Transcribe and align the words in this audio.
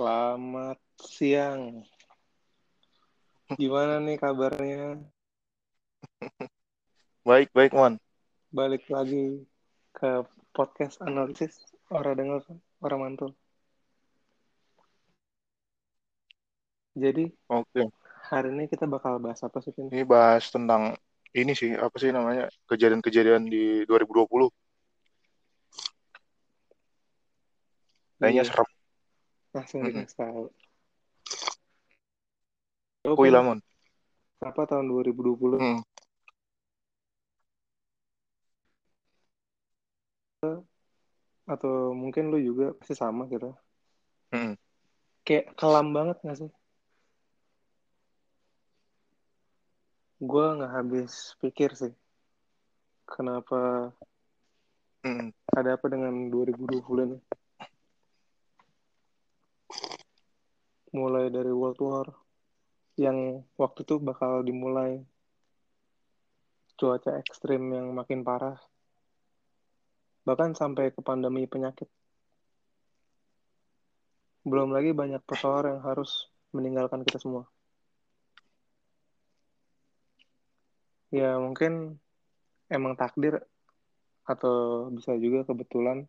Selamat 0.00 0.80
siang. 0.96 1.84
Gimana 3.52 4.00
nih 4.00 4.16
kabarnya? 4.16 4.96
Baik, 7.28 7.52
baik, 7.52 7.76
Mon. 7.76 8.00
Balik 8.48 8.88
lagi 8.88 9.44
ke 9.92 10.24
podcast 10.56 11.04
analisis 11.04 11.52
orang 11.92 12.16
dengar 12.16 12.40
orang 12.80 13.00
mantul. 13.04 13.36
Jadi 16.96 17.36
Oke. 17.52 17.92
hari 18.24 18.56
ini 18.56 18.72
kita 18.72 18.88
bakal 18.88 19.20
bahas 19.20 19.44
apa 19.44 19.60
sih, 19.60 19.76
Vin? 19.76 19.92
Ini 19.92 20.08
bahas 20.08 20.48
tentang 20.48 20.96
ini 21.36 21.52
sih, 21.52 21.76
apa 21.76 22.00
sih 22.00 22.08
namanya? 22.08 22.48
Kejadian-kejadian 22.72 23.52
di 23.52 23.84
2020. 23.84 24.48
Kayaknya 28.16 28.48
Iya, 28.48 28.48
serem. 28.48 28.79
Langsung 29.50 29.82
dikasih 29.82 30.18
tahu. 30.18 30.44
Kuy 33.00 33.28
Vin, 33.28 33.34
lah, 33.34 33.42
Mon. 33.42 33.58
apa 34.40 34.62
tahun 34.68 34.88
2020 34.88 35.60
Mm. 35.60 35.80
atau 41.44 41.92
mungkin 41.92 42.32
lu 42.32 42.40
juga 42.40 42.72
pasti 42.78 42.94
sama 42.96 43.28
gitu. 43.28 43.52
Mm. 44.32 44.56
Kayak 45.26 45.52
kelam 45.58 45.92
banget 45.92 46.16
gak 46.24 46.38
sih? 46.40 46.50
Gue 50.20 50.46
nggak 50.56 50.72
habis 50.72 51.36
pikir 51.40 51.72
sih. 51.76 51.92
Kenapa 53.08 53.92
Mm. 55.00 55.32
ada 55.56 55.80
apa 55.80 55.86
dengan 55.88 56.12
2020 56.28 57.02
ini? 57.08 57.18
Mulai 60.90 61.30
dari 61.30 61.54
World 61.54 61.78
War 61.78 62.06
yang 62.98 63.46
waktu 63.54 63.86
itu 63.86 64.02
bakal 64.02 64.42
dimulai 64.42 65.00
cuaca 66.74 67.16
ekstrim 67.20 67.70
yang 67.76 67.92
makin 67.92 68.24
parah, 68.24 68.56
bahkan 70.24 70.56
sampai 70.56 70.90
ke 70.90 71.00
pandemi 71.04 71.44
penyakit. 71.44 71.86
Belum 74.42 74.72
lagi 74.72 74.96
banyak 74.96 75.20
pesohor 75.28 75.68
yang 75.68 75.84
harus 75.84 76.32
meninggalkan 76.56 77.04
kita 77.04 77.20
semua. 77.20 77.44
Ya 81.12 81.36
mungkin 81.36 82.00
emang 82.72 82.96
takdir 82.96 83.44
atau 84.24 84.88
bisa 84.94 85.12
juga 85.20 85.44
kebetulan. 85.44 86.08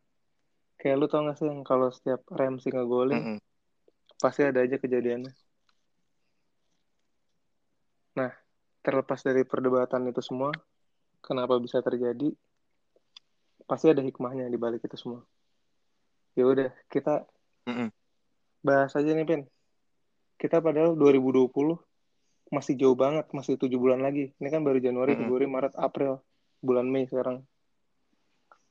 Kayak 0.80 0.98
lu 0.98 1.06
tau 1.12 1.28
gak 1.28 1.38
sih 1.38 1.46
yang 1.46 1.62
kalau 1.68 1.92
setiap 1.92 2.26
Ramsey 2.32 2.74
ngegolin, 2.74 3.38
Mm-mm. 3.38 3.38
Pasti 4.22 4.46
ada 4.46 4.62
aja 4.62 4.78
kejadiannya. 4.78 5.34
Nah, 8.22 8.30
terlepas 8.86 9.26
dari 9.26 9.42
perdebatan 9.42 10.06
itu 10.14 10.22
semua, 10.22 10.54
kenapa 11.26 11.58
bisa 11.58 11.82
terjadi, 11.82 12.30
pasti 13.66 13.90
ada 13.90 14.06
hikmahnya 14.06 14.46
di 14.46 14.62
balik 14.62 14.86
itu 14.86 14.94
semua. 14.94 15.26
Ya 16.38 16.46
udah, 16.46 16.70
kita 16.94 17.26
Mm-mm. 17.66 17.90
bahas 18.62 18.94
aja 18.94 19.10
nih, 19.10 19.26
Pin. 19.26 19.42
Kita 20.38 20.62
padahal 20.62 20.94
2020 20.94 21.82
masih 22.52 22.76
jauh 22.78 22.98
banget, 23.00 23.26
masih 23.32 23.58
tujuh 23.58 23.80
bulan 23.80 24.04
lagi. 24.04 24.36
Ini 24.38 24.48
kan 24.52 24.62
baru 24.62 24.78
Januari. 24.78 25.16
Februari, 25.16 25.48
Maret, 25.48 25.74
April, 25.80 26.20
bulan 26.62 26.86
Mei 26.86 27.08
sekarang. 27.08 27.42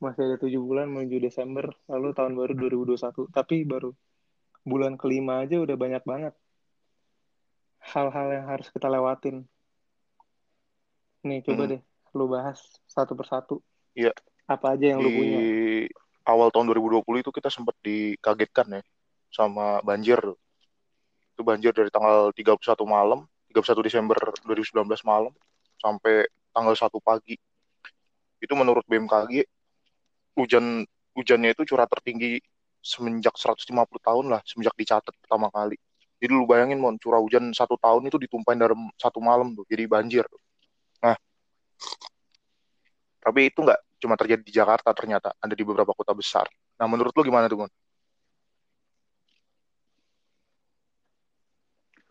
Masih 0.01 0.31
ada 0.31 0.37
tujuh 0.41 0.61
bulan 0.61 0.89
menuju 0.89 1.21
Desember, 1.21 1.69
lalu 1.89 2.13
tahun 2.13 2.33
baru 2.37 2.53
2021. 2.57 3.29
Tapi 3.33 3.65
baru 3.65 3.93
bulan 4.63 4.95
kelima 5.01 5.43
aja 5.43 5.57
udah 5.59 5.77
banyak 5.77 6.05
banget 6.05 6.35
hal-hal 7.81 8.29
yang 8.29 8.47
harus 8.47 8.69
kita 8.69 8.87
lewatin. 8.93 9.49
Nih, 11.25 11.41
coba 11.45 11.65
Mm. 11.69 11.71
deh 11.77 11.83
lu 12.13 12.27
bahas 12.27 12.59
satu 12.91 13.15
persatu. 13.17 13.63
Iya. 13.95 14.13
Apa 14.45 14.75
aja 14.75 14.93
yang 14.93 15.01
lu 15.01 15.09
Di 15.09 15.17
punya? 15.17 15.39
awal 16.27 16.51
tahun 16.51 16.67
2020 16.69 17.23
itu 17.23 17.31
kita 17.31 17.49
sempat 17.49 17.75
dikagetkan 17.81 18.81
ya 18.81 18.83
sama 19.31 19.81
banjir. 19.81 20.19
Itu 21.35 21.43
banjir 21.47 21.73
dari 21.73 21.89
tanggal 21.89 22.35
31 22.35 22.85
malam, 22.85 23.25
31 23.49 23.81
Desember 23.81 24.19
2019 24.45 25.01
malam 25.07 25.33
sampai 25.81 26.27
tanggal 26.53 26.75
1 26.77 26.99
pagi. 27.01 27.39
Itu 28.43 28.53
menurut 28.59 28.85
BMKG 28.85 29.45
hujan 30.37 30.85
hujannya 31.17 31.53
itu 31.53 31.63
curah 31.69 31.87
tertinggi 31.89 32.39
semenjak 32.81 33.37
150 33.37 34.01
tahun 34.01 34.27
lah, 34.33 34.41
semenjak 34.49 34.75
dicatat 34.77 35.15
pertama 35.21 35.53
kali. 35.53 35.77
Jadi 36.21 36.33
lu 36.37 36.45
bayangin 36.45 36.77
mon, 36.77 37.01
curah 37.01 37.21
hujan 37.21 37.49
satu 37.57 37.81
tahun 37.81 38.09
itu 38.13 38.21
ditumpahin 38.21 38.61
dalam 38.61 38.93
satu 39.01 39.25
malam 39.25 39.57
tuh, 39.57 39.65
jadi 39.69 39.89
banjir. 39.89 40.25
Nah, 41.01 41.17
tapi 43.21 43.49
itu 43.49 43.61
nggak 43.65 43.81
cuma 44.01 44.17
terjadi 44.17 44.43
di 44.45 44.53
Jakarta 44.53 44.93
ternyata, 44.93 45.33
ada 45.41 45.55
di 45.57 45.65
beberapa 45.65 45.97
kota 45.97 46.13
besar. 46.13 46.45
Nah, 46.77 46.89
menurut 46.89 47.13
lu 47.17 47.25
gimana 47.25 47.49
tuh 47.49 47.65
mon? 47.65 47.73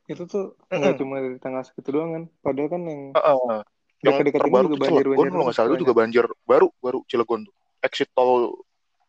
Itu 0.10 0.26
tuh 0.26 0.58
nggak 0.74 0.98
cuma 0.98 1.22
dari 1.22 1.38
tanggal 1.38 1.62
segitu 1.62 1.94
doang 1.94 2.10
kan. 2.18 2.24
Padahal 2.42 2.70
kan 2.74 2.82
yang 2.82 3.02
Heeh. 3.14 3.62
Yang 4.00 4.14
dekat-dekat 4.16 4.40
ini 4.40 4.42
terbaru 4.42 4.66
juga 4.66 4.74
tuh 4.74 4.80
Cilegon 4.80 4.96
banjir-banjir 4.96 5.30
kalau 5.30 5.46
nggak 5.46 5.58
salah 5.60 5.70
itu 5.70 5.82
juga 5.84 5.94
banjir 5.94 6.24
baru 6.48 6.68
baru 6.82 7.00
Cilegon 7.06 7.40
tuh. 7.46 7.56
Exit 7.86 8.10
tol 8.16 8.64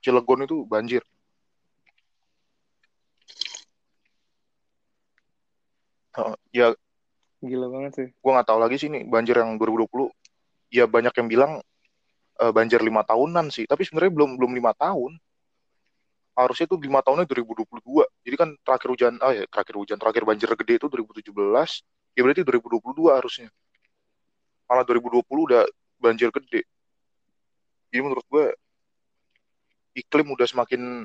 Cilegon 0.05 0.41
itu 0.45 0.57
banjir. 0.69 1.03
Heeh. 6.17 6.35
Ya. 6.55 6.69
Gila 7.41 7.67
banget 7.73 7.93
sih. 7.97 8.09
gue 8.13 8.31
nggak 8.37 8.49
tahu 8.53 8.61
lagi 8.61 8.77
sih 8.77 8.93
nih 8.93 9.09
banjir 9.09 9.33
yang 9.41 9.57
2020 9.57 10.13
ya 10.69 10.85
banyak 10.85 11.09
yang 11.17 11.29
bilang 11.33 11.53
eh, 12.37 12.53
banjir 12.53 12.81
lima 12.85 13.01
tahunan 13.07 13.49
sih. 13.49 13.65
Tapi 13.65 13.83
sebenarnya 13.87 14.13
belum 14.13 14.31
belum 14.37 14.53
lima 14.53 14.77
tahun. 14.77 15.17
Harusnya 16.37 16.69
itu 16.69 16.77
lima 16.81 17.01
tahunnya 17.05 17.27
2022 17.29 18.07
jadi 18.25 18.37
kan 18.39 18.49
terakhir 18.65 18.89
hujan 18.95 19.13
ah 19.21 19.35
ya 19.35 19.45
terakhir 19.51 19.75
hujan 19.77 19.99
terakhir 19.99 20.23
banjir 20.25 20.49
gede 20.55 20.75
itu 20.79 20.87
2017 20.89 21.35
ya 22.17 22.21
berarti 22.23 22.43
2022 22.47 23.11
harusnya. 23.13 23.49
Malah 24.71 24.85
2020 24.87 25.27
udah 25.27 25.63
banjir 25.99 26.31
gede. 26.31 26.63
Jadi 27.91 28.01
menurut 28.01 28.25
gue 28.31 28.47
iklim 29.99 30.27
udah 30.31 30.47
semakin 30.47 31.05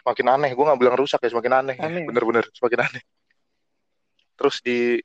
semakin 0.00 0.26
aneh 0.40 0.50
gue 0.56 0.64
nggak 0.64 0.80
bilang 0.80 0.96
rusak 0.96 1.20
ya 1.20 1.28
semakin 1.28 1.52
aneh. 1.64 1.76
Ya. 1.76 1.88
Bener-bener 2.08 2.48
semakin 2.56 2.88
aneh. 2.88 3.02
Terus 4.40 4.64
di 4.64 5.00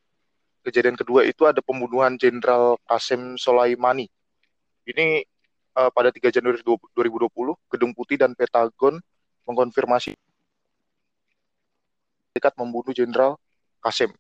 kejadian 0.64 0.96
kedua 0.96 1.24
itu 1.28 1.44
ada 1.44 1.60
pembunuhan 1.60 2.16
Jenderal 2.16 2.80
Qasem 2.88 3.36
Soleimani. 3.36 4.08
Ini 4.88 5.24
eh, 5.76 5.90
pada 5.92 6.10
3 6.12 6.32
Januari 6.32 6.64
2020 6.64 7.28
Gedung 7.72 7.92
Putih 7.92 8.16
dan 8.16 8.32
Pentagon 8.32 9.00
mengkonfirmasi 9.48 10.16
dekat 12.36 12.54
membunuh 12.56 12.96
Jenderal 12.96 13.36
Qasem. 13.84 14.12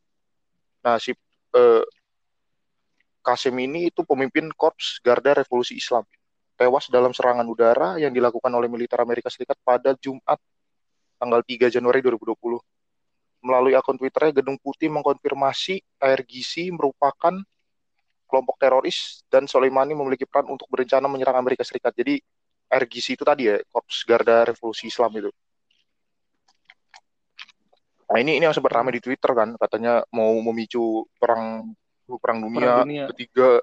Nah 0.83 1.00
si 1.00 1.16
eh, 1.56 1.83
Qasem 3.23 3.56
ini 3.59 3.91
itu 3.91 4.07
pemimpin 4.07 4.47
Korps 4.56 5.03
Garda 5.03 5.35
Revolusi 5.35 5.75
Islam. 5.75 6.03
Tewas 6.57 6.89
dalam 6.89 7.13
serangan 7.13 7.45
udara 7.45 8.01
yang 8.01 8.09
dilakukan 8.09 8.50
oleh 8.50 8.66
militer 8.66 8.97
Amerika 8.97 9.29
Serikat 9.29 9.59
pada 9.61 9.94
Jumat 10.00 10.41
tanggal 11.17 11.41
3 11.44 11.73
Januari 11.73 12.00
2020. 12.00 12.61
Melalui 13.44 13.73
akun 13.78 13.97
Twitternya, 13.97 14.41
Gedung 14.41 14.57
Putih 14.57 14.89
mengkonfirmasi 14.89 15.81
IRGC 16.01 16.73
merupakan 16.73 17.33
kelompok 18.28 18.55
teroris 18.59 19.23
dan 19.31 19.45
Soleimani 19.47 19.95
memiliki 19.95 20.25
peran 20.27 20.51
untuk 20.51 20.67
berencana 20.67 21.06
menyerang 21.06 21.38
Amerika 21.38 21.63
Serikat. 21.63 21.94
Jadi 21.95 22.19
IRGC 22.67 23.16
itu 23.16 23.23
tadi 23.23 23.47
ya, 23.47 23.61
Korps 23.72 24.03
Garda 24.03 24.44
Revolusi 24.44 24.89
Islam 24.91 25.13
itu. 25.15 25.31
Nah 28.07 28.18
ini 28.24 28.39
ini 28.39 28.44
yang 28.47 28.56
sempat 28.56 28.71
ramai 28.71 28.95
di 28.95 29.03
Twitter 29.03 29.31
kan, 29.36 29.56
katanya 29.59 30.03
mau 30.15 30.31
memicu 30.39 31.03
perang 31.19 31.75
perang 32.07 32.39
dunia, 32.39 32.59
Perang 32.63 32.88
dunia. 32.88 33.06
ketiga. 33.12 33.59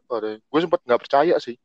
Gue 0.49 0.61
sempat 0.61 0.81
nggak 0.84 1.00
percaya 1.00 1.34
sih. 1.40 1.56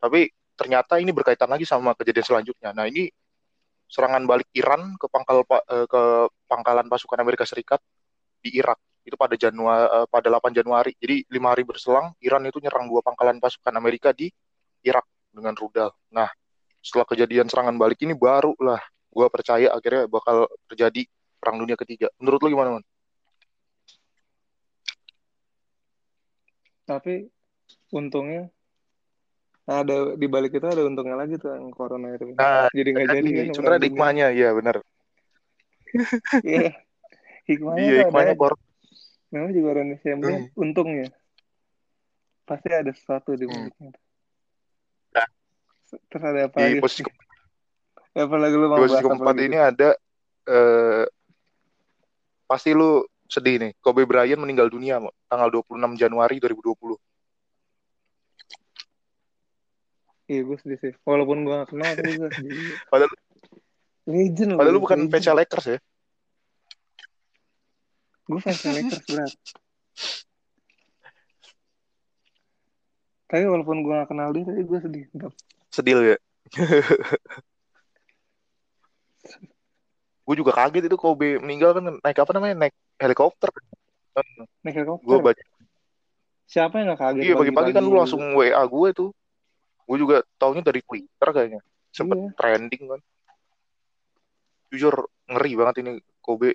Tapi 0.00 0.28
ternyata 0.56 1.00
ini 1.00 1.12
berkaitan 1.12 1.48
lagi 1.48 1.64
sama 1.64 1.96
kejadian 1.96 2.24
selanjutnya. 2.28 2.76
Nah 2.76 2.84
ini 2.88 3.08
serangan 3.90 4.22
balik 4.22 4.46
Iran 4.54 4.94
ke 4.94 5.10
pangkal 5.10 5.42
pa- 5.42 5.66
eh, 5.66 5.86
ke 5.90 6.02
pangkalan 6.46 6.86
pasukan 6.86 7.18
Amerika 7.18 7.42
Serikat 7.42 7.82
di 8.38 8.54
Irak 8.54 8.78
itu 9.02 9.18
pada 9.18 9.34
Januari 9.34 10.06
pada 10.06 10.26
8 10.30 10.54
Januari. 10.54 10.94
Jadi 10.94 11.26
lima 11.34 11.50
hari 11.50 11.66
berselang 11.66 12.14
Iran 12.22 12.46
itu 12.46 12.62
nyerang 12.62 12.86
dua 12.86 13.02
pangkalan 13.02 13.42
pasukan 13.42 13.74
Amerika 13.74 14.14
di 14.14 14.30
Irak 14.86 15.04
dengan 15.34 15.58
rudal. 15.58 15.90
Nah 16.14 16.30
setelah 16.80 17.04
kejadian 17.10 17.50
serangan 17.50 17.76
balik 17.76 18.00
ini 18.06 18.14
baru 18.16 18.54
lah 18.62 18.80
gue 19.10 19.26
percaya 19.26 19.74
akhirnya 19.74 20.06
bakal 20.06 20.46
terjadi 20.70 21.02
perang 21.42 21.58
dunia 21.58 21.74
ketiga. 21.74 22.06
Menurut 22.22 22.40
lu 22.46 22.54
gimana 22.54 22.78
man? 22.78 22.84
Tapi 26.86 27.26
untungnya 27.94 28.50
ada 29.70 29.96
di 30.14 30.26
balik 30.26 30.50
itu 30.52 30.66
ada 30.66 30.82
untungnya 30.82 31.14
lagi 31.14 31.38
tuh 31.38 31.54
yang 31.54 31.70
corona 31.70 32.10
itu. 32.10 32.34
Nah 32.34 32.66
Jadi 32.68 32.88
nggak 32.90 33.06
jadi 33.06 33.18
kan 33.22 33.30
jadi 33.30 33.50
sebenarnya 33.50 33.70
ada 33.70 33.78
dunia. 33.78 33.86
hikmahnya 33.86 34.26
ya 34.32 34.48
benar. 34.50 34.76
Iya. 36.44 36.70
Hikmahnya 37.46 37.80
iya 37.80 37.92
ada 37.92 38.02
hikmahnya 38.06 38.34
Memang 39.30 39.50
juga 39.54 39.66
orang 39.70 39.84
Indonesia 39.88 40.10
Hmm. 40.10 40.46
untungnya. 40.56 41.06
Pasti 42.42 42.68
ada 42.68 42.90
sesuatu 42.90 43.30
di 43.32 43.46
Hmm. 43.46 43.54
baliknya. 43.70 43.90
Nah. 45.12 45.28
Terus 45.86 46.22
ada 46.24 46.40
apa 46.46 46.56
di 46.56 46.64
lagi? 46.68 46.80
posisi 46.80 47.02
ke- 47.02 47.14
Apa 48.10 48.36
lagi 48.36 48.54
lu 48.54 48.66
di 48.66 48.68
mau 48.68 48.74
posisi 48.76 48.90
bahas 48.90 48.98
apa 49.00 49.10
keempat 49.14 49.36
ini 49.38 49.56
ada 49.56 49.88
eh 50.42 51.04
pasti 52.44 52.74
lu 52.74 52.98
sedih 53.24 53.56
nih 53.60 53.72
Kobe 53.78 54.02
Bryant 54.02 54.42
meninggal 54.42 54.66
dunia 54.66 54.98
tanggal 55.24 55.46
26 55.48 55.94
Januari 55.94 56.42
2020 56.42 56.98
Iya 60.30 60.46
gue 60.46 60.56
sedih 60.62 60.78
sih. 60.78 60.92
Walaupun 61.02 61.42
gue 61.42 61.54
gak 61.58 61.74
kenal 61.74 61.90
tapi 61.98 62.14
gue 62.14 62.30
sedih. 62.30 62.54
padahal 62.86 63.10
Legend 64.06 64.50
padahal 64.54 64.74
lu 64.78 64.82
bukan 64.86 65.10
fans 65.10 65.26
Lakers 65.26 65.66
ya 65.66 65.78
Gue 68.30 68.38
fans 68.38 68.62
Lakers 68.62 69.02
berat. 69.10 69.34
Tapi 73.26 73.44
walaupun 73.46 73.82
gue 73.82 73.90
gak 73.90 74.10
kenal 74.10 74.30
dia, 74.30 74.46
tapi 74.46 74.62
gue 74.62 74.78
sedih. 74.78 75.04
Sedih 75.74 75.94
lu 75.98 76.04
ya 76.14 76.18
gue 80.30 80.34
juga 80.38 80.54
kaget 80.54 80.86
itu 80.86 80.94
Kobe 80.94 81.42
meninggal 81.42 81.74
kan 81.74 81.98
naik 82.06 82.18
apa 82.22 82.30
namanya 82.38 82.54
naik 82.66 82.74
helikopter 83.02 83.50
Naik 84.62 84.74
gue 84.78 84.86
helikopter. 84.86 85.18
baca 85.18 85.42
Siapa 86.46 86.82
yang 86.82 86.94
gak 86.94 87.02
kaget 87.02 87.22
iya 87.26 87.34
pagi-pagi 87.34 87.74
kan 87.74 87.82
lu 87.82 87.98
langsung 87.98 88.22
WA 88.38 88.62
gue 88.62 88.88
tuh 88.94 89.10
gue 89.90 89.96
juga 89.98 90.22
taunya 90.38 90.62
dari 90.62 90.78
Twitter 90.86 91.28
kayaknya. 91.34 91.60
Sempet 91.90 92.14
Iya. 92.14 92.30
trending 92.38 92.84
kan. 92.86 93.00
Jujur 94.70 94.94
ngeri 95.26 95.52
banget 95.58 95.82
ini 95.82 95.90
Kobe. 96.22 96.54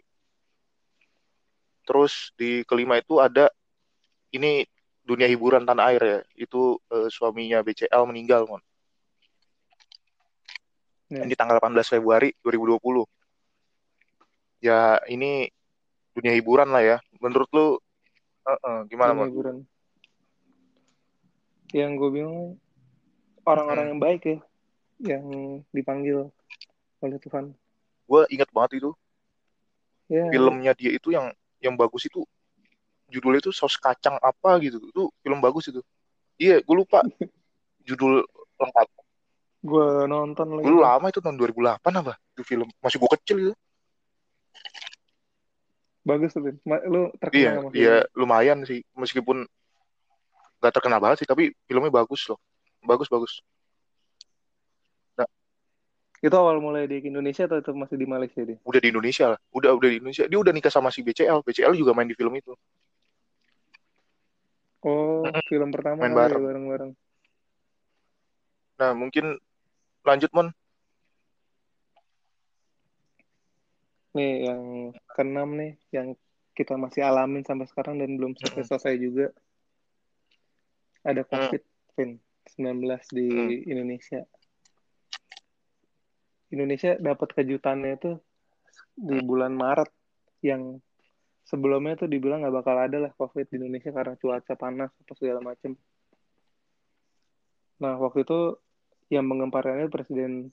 Terus 1.84 2.32
di 2.34 2.64
kelima 2.64 2.96
itu 2.96 3.20
ada 3.20 3.52
ini 4.32 4.64
dunia 5.04 5.28
hiburan 5.28 5.68
tanah 5.68 5.92
air 5.92 6.02
ya. 6.02 6.20
Itu 6.34 6.80
eh, 6.88 7.12
suaminya 7.12 7.60
BCL 7.60 8.08
meninggal 8.08 8.48
mon. 8.48 8.64
Iya. 11.06 11.22
di 11.22 11.38
tanggal 11.38 11.62
18 11.62 11.86
Februari 11.86 12.34
2020 12.42 13.06
ya 14.58 14.98
ini 15.06 15.46
dunia 16.18 16.34
hiburan 16.34 16.74
lah 16.74 16.82
ya. 16.82 16.98
Menurut 17.22 17.46
lu 17.54 17.68
eh, 18.42 18.58
eh, 18.58 18.80
gimana 18.90 19.12
Dunia 19.12 19.20
mon? 19.20 19.28
hiburan. 19.30 19.58
Yang 21.70 21.92
gue 22.00 22.10
bingung 22.10 22.42
orang-orang 23.46 23.86
Hmm. 23.86 23.92
yang 23.96 24.02
baik 24.02 24.22
ya, 24.26 24.38
yang 25.06 25.26
dipanggil 25.70 26.30
oleh 27.00 27.18
Tuhan. 27.22 27.54
gue 28.06 28.22
inget 28.30 28.50
banget 28.50 28.78
itu. 28.78 28.92
Ya, 30.06 30.30
filmnya 30.30 30.78
dia 30.78 30.94
itu 30.94 31.10
yang 31.10 31.34
yang 31.58 31.74
bagus 31.74 32.06
itu 32.06 32.22
judulnya 33.10 33.42
itu 33.42 33.50
saus 33.50 33.74
kacang 33.76 34.18
apa 34.20 34.62
gitu. 34.62 34.78
Itu 34.94 35.10
film 35.22 35.42
bagus 35.42 35.70
itu. 35.70 35.82
Iya 36.38 36.62
gue 36.62 36.76
lupa. 36.76 37.02
Judul 37.88 38.22
lengkap. 38.58 38.88
Gue 39.66 39.88
nonton 40.06 40.58
lagi. 40.58 40.66
dulu 40.66 40.78
lama 40.82 41.06
itu 41.10 41.22
tahun 41.22 41.38
2008 41.38 41.82
apa? 41.82 42.14
Itu 42.38 42.42
film 42.46 42.70
masih 42.82 42.98
gue 43.02 43.10
kecil 43.18 43.38
itu. 43.50 43.54
Bagus 46.06 46.38
tuh, 46.38 46.54
Lu 46.86 47.10
terkenal 47.18 47.34
iya 47.34 47.50
iya 47.74 47.96
filmnya. 48.06 48.14
lumayan 48.14 48.60
sih. 48.62 48.86
Meskipun 48.94 49.42
gak 50.62 50.74
terkenal 50.78 51.02
banget 51.02 51.26
sih 51.26 51.30
tapi 51.30 51.54
filmnya 51.66 51.90
bagus 51.90 52.26
loh 52.26 52.38
bagus 52.86 53.10
bagus. 53.10 53.44
Itu 56.26 56.34
awal 56.42 56.58
mulai 56.58 56.90
di 56.90 57.06
Indonesia 57.06 57.46
atau 57.46 57.62
itu 57.62 57.70
masih 57.78 58.02
di 58.02 58.08
Malaysia 58.10 58.42
dia? 58.42 58.58
udah 58.66 58.82
di 58.82 58.90
Indonesia 58.90 59.38
lah. 59.38 59.40
Udah 59.54 59.78
udah 59.78 59.90
di 59.94 60.02
Indonesia. 60.02 60.26
Dia 60.26 60.40
udah 60.42 60.50
nikah 60.50 60.74
sama 60.74 60.90
si 60.90 61.06
BCL 61.06 61.46
BCL 61.46 61.78
juga 61.78 61.94
main 61.94 62.10
di 62.10 62.18
film 62.18 62.34
itu. 62.34 62.50
Oh, 64.86 65.22
film 65.46 65.70
pertama 65.70 66.02
Main 66.02 66.14
kali 66.14 66.18
ya 66.18 66.22
bareng. 66.30 66.44
bareng-bareng. 66.46 66.92
nah 68.76 68.92
mungkin 68.92 69.40
lanjut 70.02 70.30
mon. 70.34 70.50
Nih 74.18 74.50
yang 74.50 74.62
keenam 75.14 75.50
nih, 75.58 75.72
yang 75.94 76.08
kita 76.58 76.74
masih 76.74 77.06
alamin 77.06 77.46
sampai 77.46 77.70
sekarang 77.70 78.02
dan 78.02 78.18
belum 78.18 78.34
selesai-selesai 78.40 78.94
juga. 78.98 79.28
Ada 81.06 81.22
COVID, 81.22 81.62
Vin, 81.98 82.18
19 82.56 83.06
di 83.12 83.28
Hmm. 83.28 83.72
Indonesia. 83.72 84.22
Indonesia 86.54 86.96
dapat 87.02 87.30
kejutannya 87.36 88.00
itu 88.00 88.12
di 88.96 89.18
bulan 89.20 89.52
Maret 89.52 89.92
yang 90.40 90.80
sebelumnya 91.44 92.00
tuh 92.00 92.08
dibilang 92.08 92.42
nggak 92.46 92.56
bakal 92.56 92.76
ada 92.80 92.98
lah 93.02 93.12
COVID 93.18 93.50
di 93.52 93.56
Indonesia 93.60 93.92
karena 93.92 94.16
cuaca 94.16 94.54
panas 94.56 94.92
atau 95.04 95.16
segala 95.20 95.44
macem. 95.44 95.76
Nah, 97.82 98.00
waktu 98.00 98.24
itu 98.24 98.56
yang 99.12 99.28
mengemparkannya 99.28 99.92
Presiden 99.92 100.50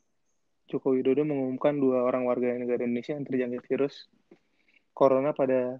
Joko 0.66 0.92
Widodo 0.94 1.22
mengumumkan 1.22 1.78
dua 1.78 2.02
orang 2.02 2.26
warga 2.26 2.54
negara 2.56 2.82
Indonesia 2.82 3.14
yang 3.14 3.24
terjangkit 3.28 3.62
virus 3.68 4.10
corona 4.92 5.32
pada 5.32 5.78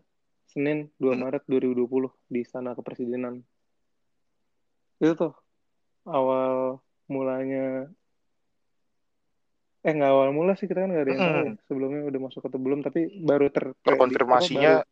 Senin 0.48 0.92
2 1.00 1.16
Hmm. 1.16 1.20
Maret 1.24 1.42
2020 1.48 2.12
di 2.28 2.44
Istana 2.44 2.76
Kepresidenan. 2.76 3.40
Itu 5.00 5.12
tuh 5.16 5.32
awal 6.06 6.82
mulanya. 7.06 7.90
Eh 9.82 9.92
nggak 9.92 10.10
awal 10.14 10.30
mula 10.30 10.54
sih 10.54 10.70
kita 10.70 10.86
kan 10.86 10.90
nggak 10.94 11.04
ada 11.04 11.10
yang 11.10 11.20
tahu 11.20 11.34
ya. 11.34 11.42
Mm-mm. 11.42 11.64
sebelumnya 11.66 12.00
udah 12.06 12.20
masuk 12.22 12.42
atau 12.46 12.58
belum 12.58 12.80
tapi 12.86 13.00
baru 13.22 13.50
ter 13.50 13.74
terkonfirmasinya 13.82 14.82
apa, 14.82 14.86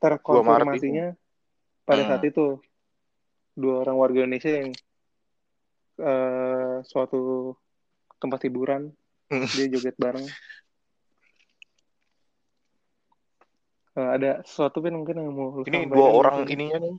baru 0.00 0.16
2 0.16 0.16
Maret 0.16 0.20
terkonfirmasinya 0.24 1.06
pada 1.84 2.02
saat 2.08 2.22
itu. 2.24 2.60
Dua 3.56 3.80
orang 3.84 3.96
warga 3.96 4.20
Indonesia 4.24 4.52
yang 4.52 4.68
eh, 5.96 6.76
suatu 6.84 7.52
tempat 8.20 8.44
hiburan 8.44 8.92
Hmm. 9.26 9.42
dia 9.42 9.66
joget 9.66 9.98
bareng. 9.98 10.22
Eh, 13.96 14.08
ada 14.20 14.44
sesuatu 14.46 14.78
pun 14.78 14.92
mungkin 14.92 15.16
yang 15.18 15.32
mau 15.32 15.64
ini 15.64 15.88
dua 15.88 16.08
orang 16.12 16.44
ininya 16.46 16.78
nih 16.84 16.94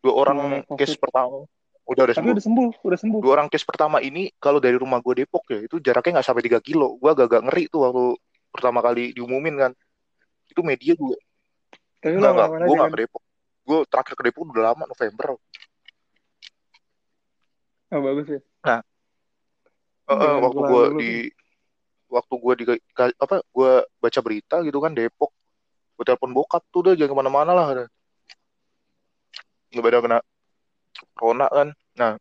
dua 0.00 0.14
orang 0.14 0.38
case 0.78 0.94
pertama 0.94 1.44
udah 1.88 2.02
udah 2.04 2.16
sembuh. 2.20 2.32
udah 2.36 2.44
sembuh 2.44 2.70
udah 2.84 2.98
sembuh. 3.00 3.20
Dua 3.24 3.32
orang 3.40 3.48
case 3.48 3.64
pertama 3.64 4.04
ini 4.04 4.28
kalau 4.36 4.60
dari 4.60 4.76
rumah 4.76 5.00
gue 5.00 5.24
Depok 5.24 5.48
ya 5.48 5.64
itu 5.64 5.80
jaraknya 5.80 6.20
nggak 6.20 6.26
sampai 6.28 6.44
3 6.44 6.60
kilo. 6.60 7.00
Gue 7.00 7.10
agak-agak 7.16 7.48
ngeri 7.48 7.64
tuh 7.72 7.80
waktu 7.88 8.04
pertama 8.52 8.84
kali 8.84 9.16
diumumin 9.16 9.56
kan. 9.56 9.72
Itu 10.52 10.60
media 10.60 10.92
juga 10.92 11.16
tapi 11.98 12.14
nggak 12.14 12.32
nggak 12.34 12.48
gue 12.62 12.74
nggak 12.78 12.78
kan? 12.78 12.94
ke 12.94 12.98
Depok. 13.02 13.22
Gue 13.66 13.78
terakhir 13.90 14.14
ke 14.14 14.22
Depok 14.30 14.42
udah 14.54 14.64
lama 14.72 14.84
November. 14.86 15.26
Oh, 17.88 18.00
bagus 18.04 18.26
ya. 18.28 18.40
Nah. 18.68 18.80
Eh, 20.08 20.16
Jangan 20.16 20.40
waktu 20.44 20.60
gue 20.60 20.84
di 21.00 21.12
waktu 22.08 22.34
gue 22.40 22.52
di 22.56 22.64
apa 22.96 23.44
gue 23.44 23.72
baca 23.84 24.20
berita 24.22 24.56
gitu 24.62 24.78
kan 24.78 24.92
Depok. 24.94 25.30
Gue 25.98 26.04
telepon 26.06 26.30
bokap 26.30 26.62
tuh 26.70 26.86
udah 26.86 26.92
jangan 26.94 27.10
ke 27.12 27.16
mana-mana 27.18 27.52
lah. 27.52 27.66
Udah. 27.74 27.88
nggak 29.68 29.84
beda 29.84 30.00
kena 30.00 30.18
corona 31.12 31.44
kan 31.52 31.76
nah 31.98 32.14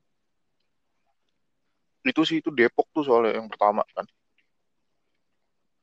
itu 2.07 2.21
sih 2.23 2.37
itu 2.41 2.49
Depok 2.49 2.87
tuh 2.95 3.03
soalnya 3.03 3.37
yang 3.37 3.47
pertama 3.51 3.83
kan. 3.91 4.07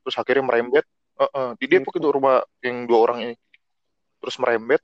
Terus 0.04 0.16
akhirnya 0.20 0.44
merembet 0.44 0.84
eh, 1.20 1.30
eh, 1.30 1.50
di 1.60 1.66
Depok 1.68 1.94
itu 1.96 2.08
rumah 2.08 2.40
yang 2.64 2.88
dua 2.88 2.98
orang 3.08 3.18
ini. 3.28 3.34
Terus 4.20 4.36
merembet 4.40 4.80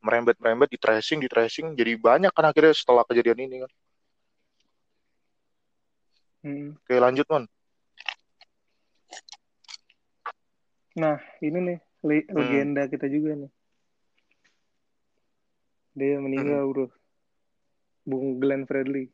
merembet 0.00 0.36
merembet 0.40 0.68
di 0.72 0.78
tracing 0.80 1.20
di 1.20 1.28
tracing 1.28 1.76
jadi 1.76 1.92
banyak 2.00 2.32
kan 2.32 2.46
akhirnya 2.48 2.72
setelah 2.72 3.04
kejadian 3.04 3.38
ini 3.46 3.56
kan. 3.66 3.72
Hmm. 6.40 6.72
oke 6.80 6.94
lanjut 6.96 7.26
man 7.28 7.44
nah 10.96 11.20
ini 11.44 11.58
nih 11.68 11.78
le- 12.06 12.28
Hmm. 12.32 12.36
legenda 12.40 12.82
kita 12.90 13.06
juga 13.06 13.36
nih. 13.38 13.50
Dia 15.94 16.16
meninggal 16.22 16.64
Hmm. 16.64 16.70
bro 16.72 16.86
Bung 18.10 18.42
Glenn 18.42 18.66
Fredly 18.66 19.06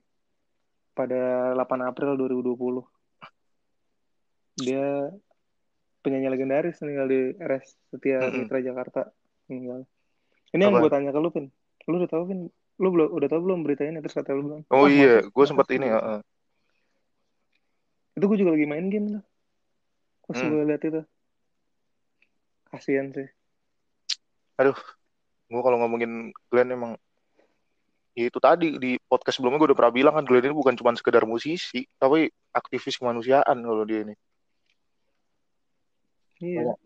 pada 0.97 1.53
8 1.53 1.85
April 1.85 2.17
2020 2.17 2.81
dia 4.57 5.13
penyanyi 6.01 6.33
legendaris 6.33 6.81
meninggal 6.81 7.07
di 7.13 7.21
RS 7.37 7.67
Setia. 7.93 8.25
Mitra 8.33 8.65
Jakarta 8.65 9.13
meninggal 9.53 9.85
ini 10.57 10.63
yang 10.65 10.73
Apa? 10.73 10.89
gue 10.89 10.91
tanya 10.97 11.11
ke 11.13 11.21
lu 11.21 11.29
Pin 11.29 11.47
lu 11.85 12.01
udah 12.01 12.09
tahu 12.09 12.23
Pin 12.33 12.41
lu 12.77 12.89
belum 12.93 13.09
udah 13.13 13.29
tahu 13.29 13.41
belum 13.45 13.61
berita 13.65 13.85
ini 13.85 14.01
terus 14.01 14.17
kata 14.17 14.33
lu 14.33 14.49
bilang 14.49 14.63
oh 14.73 14.85
"Ah, 14.85 14.89
iya 14.89 15.21
gue 15.29 15.45
sempat 15.45 15.69
sih?" 15.69 15.77
ini 15.77 15.93
eh. 15.93 16.21
itu 18.17 18.25
gue 18.25 18.39
juga 18.41 18.57
lagi 18.57 18.65
main 18.65 18.89
game 18.89 19.21
tuh 19.21 19.25
pas 20.27 20.37
Hmm. 20.41 20.49
gue 20.51 20.63
liat 20.67 20.83
itu 20.83 21.01
kasian 22.73 23.13
sih 23.13 23.29
gue 25.47 25.63
kalau 25.63 25.79
ngomongin 25.79 26.35
Glenn 26.51 26.75
emang 26.75 26.93
ya 28.17 28.33
itu 28.33 28.39
tadi 28.41 28.81
di 28.81 28.97
podcast 28.97 29.37
sebelumnya 29.37 29.61
gue 29.61 29.69
udah 29.71 29.79
pernah 29.79 29.93
bilang 29.93 30.15
kan 30.17 30.25
Glenn 30.25 30.49
ini 30.49 30.57
bukan 30.57 30.73
cuma 30.73 30.97
sekedar 30.97 31.29
musisi 31.29 31.85
tapi 32.01 32.33
aktivis 32.57 32.97
kemanusiaan 32.97 33.61
kalau 33.61 33.85
dia 33.85 34.09
ini 34.09 34.17
Iya. 36.37 36.69
Banyak. 36.69 36.79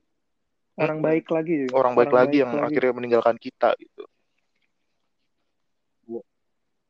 Orang 0.81 0.99
Mm-mm. 1.03 1.09
baik 1.11 1.27
lagi. 1.35 1.55
ya. 1.67 1.69
orang 1.75 1.93
baik 1.99 2.13
lagi 2.15 2.37
yang 2.41 2.53
lagi. 2.55 2.65
akhirnya 2.71 2.93
meninggalkan 2.95 3.37
kita 3.39 3.75
gitu 3.79 4.05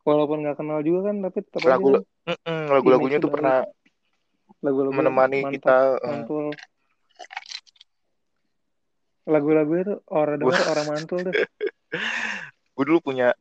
Walaupun 0.00 0.40
nggak 0.40 0.56
kenal 0.56 0.80
juga 0.80 1.12
kan, 1.12 1.20
tapi 1.20 1.38
tetap 1.44 1.60
aja 1.60 1.76
lagu 1.76 1.88
kan 1.92 2.02
Mm-mm, 2.32 2.60
lagu-lagunya 2.72 3.20
Image-nya 3.20 3.24
tuh 3.28 3.32
pernah 3.36 3.56
lagu-lagu 4.64 4.92
menemani 4.96 5.38
mantap, 5.44 5.54
kita 5.60 5.76
eh, 5.76 6.08
mantul. 6.08 6.46
Lagu-lagunya 9.28 9.84
tuh 9.84 9.98
orang 10.08 10.36
denger 10.40 10.66
orang 10.72 10.86
mantul 10.88 11.18
tuh. 11.28 11.34
gue 12.80 12.84
dulu 12.88 12.98
punya 13.04 13.36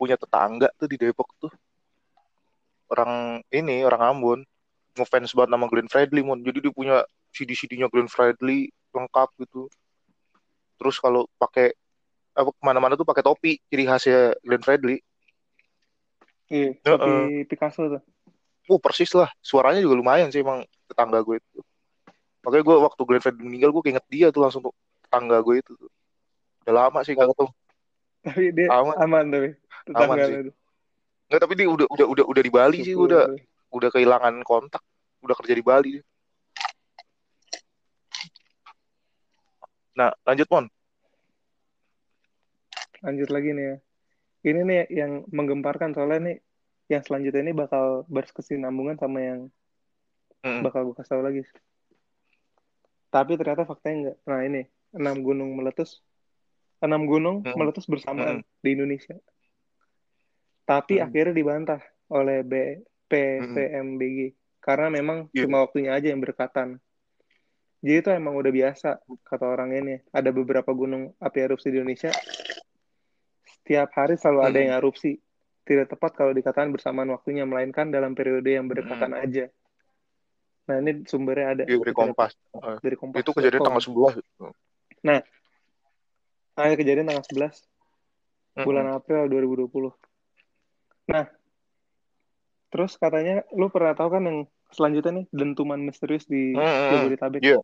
punya 0.00 0.16
tetangga 0.16 0.72
tuh 0.80 0.88
di 0.88 0.96
Depok 0.96 1.28
tuh 1.36 1.52
orang 2.88 3.44
ini 3.52 3.84
orang 3.84 4.02
Ambon 4.16 4.40
ngefans 4.96 5.36
banget 5.36 5.50
sama 5.52 5.66
Glenn 5.68 5.92
Fredly 5.92 6.24
mon 6.24 6.40
jadi 6.40 6.58
dia 6.64 6.72
punya 6.72 7.04
CD-CD-nya 7.36 7.92
Glenn 7.92 8.08
Fredly 8.08 8.72
lengkap 8.90 9.28
gitu 9.44 9.68
terus 10.80 10.96
kalau 10.96 11.28
pakai 11.36 11.76
apa 12.32 12.48
ke 12.50 12.60
mana-mana 12.64 12.96
tuh 12.96 13.04
pakai 13.04 13.20
topi 13.20 13.60
ciri 13.68 13.84
khasnya 13.84 14.32
Glenn 14.40 14.64
Fredly 14.64 14.98
Iya, 16.50 16.74
Heeh. 16.82 16.98
tapi 16.98 17.12
Picasso 17.46 17.86
tuh. 17.86 18.02
oh 18.66 18.80
persis 18.82 19.14
lah 19.14 19.30
suaranya 19.38 19.78
juga 19.78 19.94
lumayan 19.94 20.34
sih 20.34 20.42
emang 20.42 20.66
tetangga 20.90 21.22
gue 21.22 21.38
itu 21.38 21.60
makanya 22.42 22.64
gue 22.66 22.76
waktu 22.82 23.02
Glenn 23.06 23.22
Fredly 23.22 23.42
meninggal 23.46 23.70
gue 23.70 23.82
keinget 23.86 24.06
dia 24.10 24.34
tuh 24.34 24.42
langsung 24.42 24.64
tuh 24.64 24.74
tetangga 25.06 25.38
gue 25.46 25.62
itu 25.62 25.72
tuh. 25.78 25.90
udah 26.66 26.74
lama 26.86 27.06
sih 27.06 27.14
gak 27.14 27.30
ketemu 27.30 27.52
Tapi 28.20 28.44
dia 28.52 28.66
Aman. 28.68 28.94
aman, 29.00 29.24
tapi 29.32 29.48
Aman 29.94 30.18
sih. 30.24 30.36
Nggak, 31.30 31.40
tapi 31.46 31.54
dia 31.54 31.68
udah 31.70 31.86
udah 31.86 32.06
udah 32.10 32.24
udah 32.26 32.42
di 32.42 32.52
Bali 32.52 32.78
sih 32.82 32.90
Syukur 32.90 33.06
udah 33.06 33.24
tuh. 33.30 33.38
udah 33.78 33.88
kehilangan 33.94 34.34
kontak 34.42 34.82
udah 35.22 35.36
kerja 35.38 35.54
di 35.54 35.62
Bali 35.62 35.92
nah 39.94 40.10
lanjut 40.26 40.50
mon 40.50 40.66
Lanjut 43.00 43.32
lagi 43.32 43.56
nih 43.56 43.64
ya. 43.64 43.76
Ini 44.40 44.60
nih 44.64 44.80
yang 44.92 45.24
menggemparkan 45.32 45.96
soalnya 45.96 46.20
nih 46.32 46.36
yang 46.92 47.02
selanjutnya 47.04 47.48
ini 47.48 47.52
bakal 47.56 48.04
berkesinambungan 48.12 49.00
sama 49.00 49.18
yang 49.24 49.40
Mm-mm. 50.44 50.64
bakal 50.64 50.88
gue 50.88 50.96
kasih 51.00 51.16
tau 51.16 51.24
lagi. 51.24 51.42
Tapi 53.08 53.40
ternyata 53.40 53.64
faktanya 53.64 53.96
enggak. 53.96 54.16
Nah 54.28 54.40
ini, 54.44 54.62
enam 54.96 55.16
gunung 55.24 55.56
meletus. 55.56 56.04
Enam 56.80 57.08
gunung 57.08 57.40
Mm-mm. 57.44 57.56
meletus 57.56 57.88
bersamaan 57.88 58.44
di 58.60 58.68
Indonesia. 58.72 59.16
Tapi 60.70 61.02
Mm. 61.02 61.04
akhirnya 61.10 61.34
dibantah 61.34 61.80
oleh 62.14 62.46
B, 62.46 62.78
PVMBG. 63.10 64.18
Karena 64.62 64.86
memang 64.86 65.26
Iya. 65.34 65.50
cuma 65.50 65.66
waktunya 65.66 65.90
aja 65.90 66.14
yang 66.14 66.22
berdekatan. 66.22 66.78
Jadi 67.82 67.96
itu 67.96 68.10
emang 68.12 68.38
udah 68.38 68.52
biasa, 68.54 69.02
kata 69.26 69.50
orang 69.50 69.74
ini. 69.74 69.98
Ada 70.14 70.30
beberapa 70.30 70.70
gunung 70.70 71.10
api 71.18 71.38
erupsi 71.42 71.74
di 71.74 71.82
Indonesia. 71.82 72.14
Setiap 73.50 73.90
hari 73.98 74.14
selalu 74.14 74.40
ada 74.40 74.50
Mm-mm. 74.52 74.62
yang 74.62 74.74
erupsi. 74.78 75.18
Tidak 75.66 75.90
tepat 75.90 76.14
kalau 76.14 76.30
dikatakan 76.30 76.70
bersamaan 76.70 77.10
waktunya, 77.10 77.42
melainkan 77.42 77.90
dalam 77.90 78.14
periode 78.14 78.46
yang 78.46 78.70
berdekatan 78.70 79.10
aja. 79.16 79.50
Nah 80.70 80.76
ini 80.78 81.02
sumbernya 81.02 81.46
ada. 81.50 81.62
Iya, 81.66 81.82
dari 81.82 81.94
Kompas 81.94 82.32
Eh, 82.54 82.78
dari 82.78 82.94
Kompas. 82.94 83.18
itu 83.18 83.30
kejadian 83.34 83.58
tanggal 83.58 83.82
11 83.82 84.14
Ah, 86.54 86.68
kejadian 86.76 87.08
tanggal 87.08 87.24
11 87.26 87.64
Mm-mm. 88.54 88.66
bulan 88.68 88.86
April 88.92 89.26
2020. 89.26 89.96
Nah, 91.10 91.26
terus 92.70 92.94
katanya 92.94 93.42
lu 93.50 93.66
pernah 93.68 93.98
tahu 93.98 94.08
kan 94.14 94.22
yang 94.22 94.38
selanjutnya 94.70 95.22
nih 95.22 95.26
dentuman 95.34 95.82
misterius 95.82 96.24
di. 96.30 96.54
Jabodetabek. 96.54 97.42
Iya. 97.42 97.58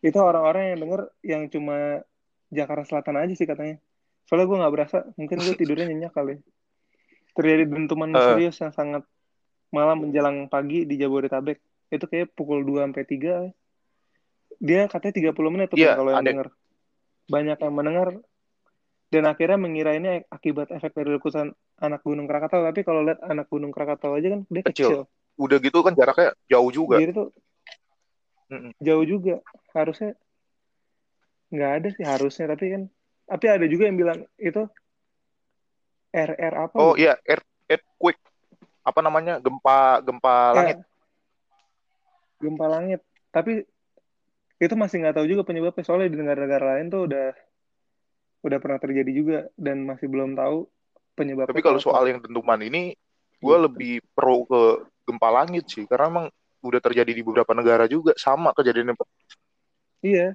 Itu 0.00 0.18
orang-orang 0.20 0.76
yang 0.76 0.78
denger 0.84 1.00
yang 1.24 1.42
cuma 1.48 2.04
Jakarta 2.52 2.84
Selatan 2.84 3.16
aja 3.16 3.34
sih 3.36 3.48
katanya. 3.48 3.80
Soalnya 4.28 4.46
gue 4.46 4.58
nggak 4.60 4.74
berasa, 4.76 4.98
mungkin 5.16 5.36
gue 5.40 5.54
tidurnya 5.56 5.88
nyenyak 5.88 6.12
kali. 6.12 6.38
Terjadi 7.32 7.64
dentuman 7.64 8.12
Eh. 8.12 8.14
misterius 8.14 8.56
yang 8.60 8.72
sangat 8.76 9.02
malam 9.72 10.04
menjelang 10.04 10.46
pagi 10.46 10.84
di 10.84 11.00
Jabodetabek. 11.00 11.58
Itu 11.90 12.04
kayak 12.06 12.36
pukul 12.36 12.62
2 12.62 12.84
sampai 12.86 13.04
3. 13.08 13.50
Dia 14.60 14.84
katanya 14.86 15.32
30 15.32 15.50
menit 15.50 15.72
tuh 15.72 15.80
Iya, 15.80 15.96
kalau 15.96 16.12
yang 16.12 16.26
denger. 16.26 16.48
Banyak 17.30 17.58
yang 17.58 17.72
mendengar 17.72 18.08
dan 19.10 19.26
akhirnya 19.26 19.58
mengira 19.58 19.90
ini 19.98 20.22
akibat 20.30 20.70
efek 20.70 20.94
dari 20.94 21.18
letusan 21.18 21.50
anak 21.82 22.00
Gunung 22.06 22.30
Krakatau. 22.30 22.62
Tapi 22.62 22.86
kalau 22.86 23.02
lihat 23.02 23.18
anak 23.26 23.50
Gunung 23.50 23.74
Krakatau 23.74 24.14
aja 24.14 24.38
kan 24.38 24.40
dia 24.46 24.62
Kecil. 24.62 24.88
kecil. 24.88 25.02
udah 25.40 25.56
gitu 25.56 25.78
kan 25.80 25.96
jaraknya 25.96 26.36
jauh 26.52 26.70
juga 26.70 27.00
Jadi 27.00 27.12
tuh 27.16 27.28
Mm-mm. 28.50 28.72
jauh 28.82 29.04
juga. 29.06 29.42
Harusnya 29.74 30.14
nggak 31.50 31.70
ada 31.82 31.88
sih 31.90 32.04
harusnya. 32.06 32.46
Tapi 32.54 32.66
kan 32.70 32.82
tapi 33.26 33.46
ada 33.46 33.66
juga 33.66 33.90
yang 33.90 33.98
bilang 33.98 34.18
itu 34.38 34.62
RR 36.10 36.54
apa? 36.66 36.74
oh 36.78 36.94
iya 36.98 37.14
earth, 37.26 37.46
earthquake 37.70 38.18
apa 38.82 39.00
namanya 39.02 39.38
gempa 39.38 40.02
gempa 40.02 40.34
Ya, 40.50 40.54
langit 40.54 40.78
gempa 42.40 42.66
langit. 42.66 43.00
Tapi 43.30 43.62
itu 44.60 44.74
masih 44.74 44.96
nggak 45.02 45.14
tahu 45.18 45.26
juga 45.30 45.42
penyebabnya. 45.46 45.82
Soalnya 45.86 46.10
di 46.10 46.18
negara-negara 46.18 46.64
lain 46.76 46.86
tuh 46.90 47.06
udah 47.06 47.26
udah 48.40 48.58
pernah 48.58 48.78
terjadi 48.78 49.10
juga 49.12 49.38
dan 49.54 49.84
masih 49.84 50.08
belum 50.08 50.32
tahu 50.32 50.64
penyebabnya. 51.12 51.50
tapi 51.52 51.60
kalau 51.60 51.80
soal 51.80 52.08
yang 52.08 52.18
dentuman 52.20 52.60
ini 52.60 52.96
gue 53.40 53.56
Gitu. 53.56 53.64
lebih 53.68 53.94
pro 54.12 54.44
ke 54.44 54.62
gempa 55.04 55.28
langit 55.32 55.64
sih 55.66 55.84
karena 55.84 56.06
emang 56.08 56.26
udah 56.60 56.80
terjadi 56.80 57.08
di 57.08 57.22
beberapa 57.24 57.52
negara 57.52 57.84
juga 57.84 58.12
sama 58.16 58.52
kejadiannya 58.52 58.96
Iya. 60.00 60.32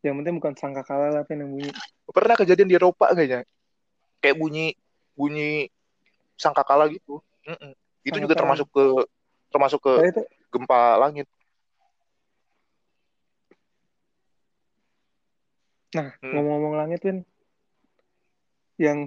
Yang 0.00 0.14
penting 0.20 0.34
bukan 0.40 0.52
sangka 0.56 0.82
kalah 0.84 1.12
lah 1.12 1.24
yang 1.28 1.48
bunyi. 1.48 1.68
pernah 2.08 2.34
kejadian 2.34 2.68
di 2.68 2.76
Eropa 2.76 3.12
kayaknya 3.12 3.44
kayak 4.20 4.36
bunyi 4.36 4.72
bunyi 5.14 5.68
sangkakala 6.34 6.88
gitu 6.88 7.20
Mm-mm. 7.44 7.72
itu 8.02 8.16
juga 8.16 8.32
Sangkakala. 8.34 8.40
termasuk 8.40 8.68
ke 8.72 8.84
termasuk 9.52 9.80
ke 9.84 9.92
Saya 10.00 10.10
itu 10.10 10.22
gempa 10.50 10.80
langit 10.98 11.26
Nah, 15.90 16.14
Hmm. 16.16 16.30
ngomong-ngomong 16.30 16.74
langit, 16.76 17.00
Win. 17.02 17.18
Yang 18.76 18.98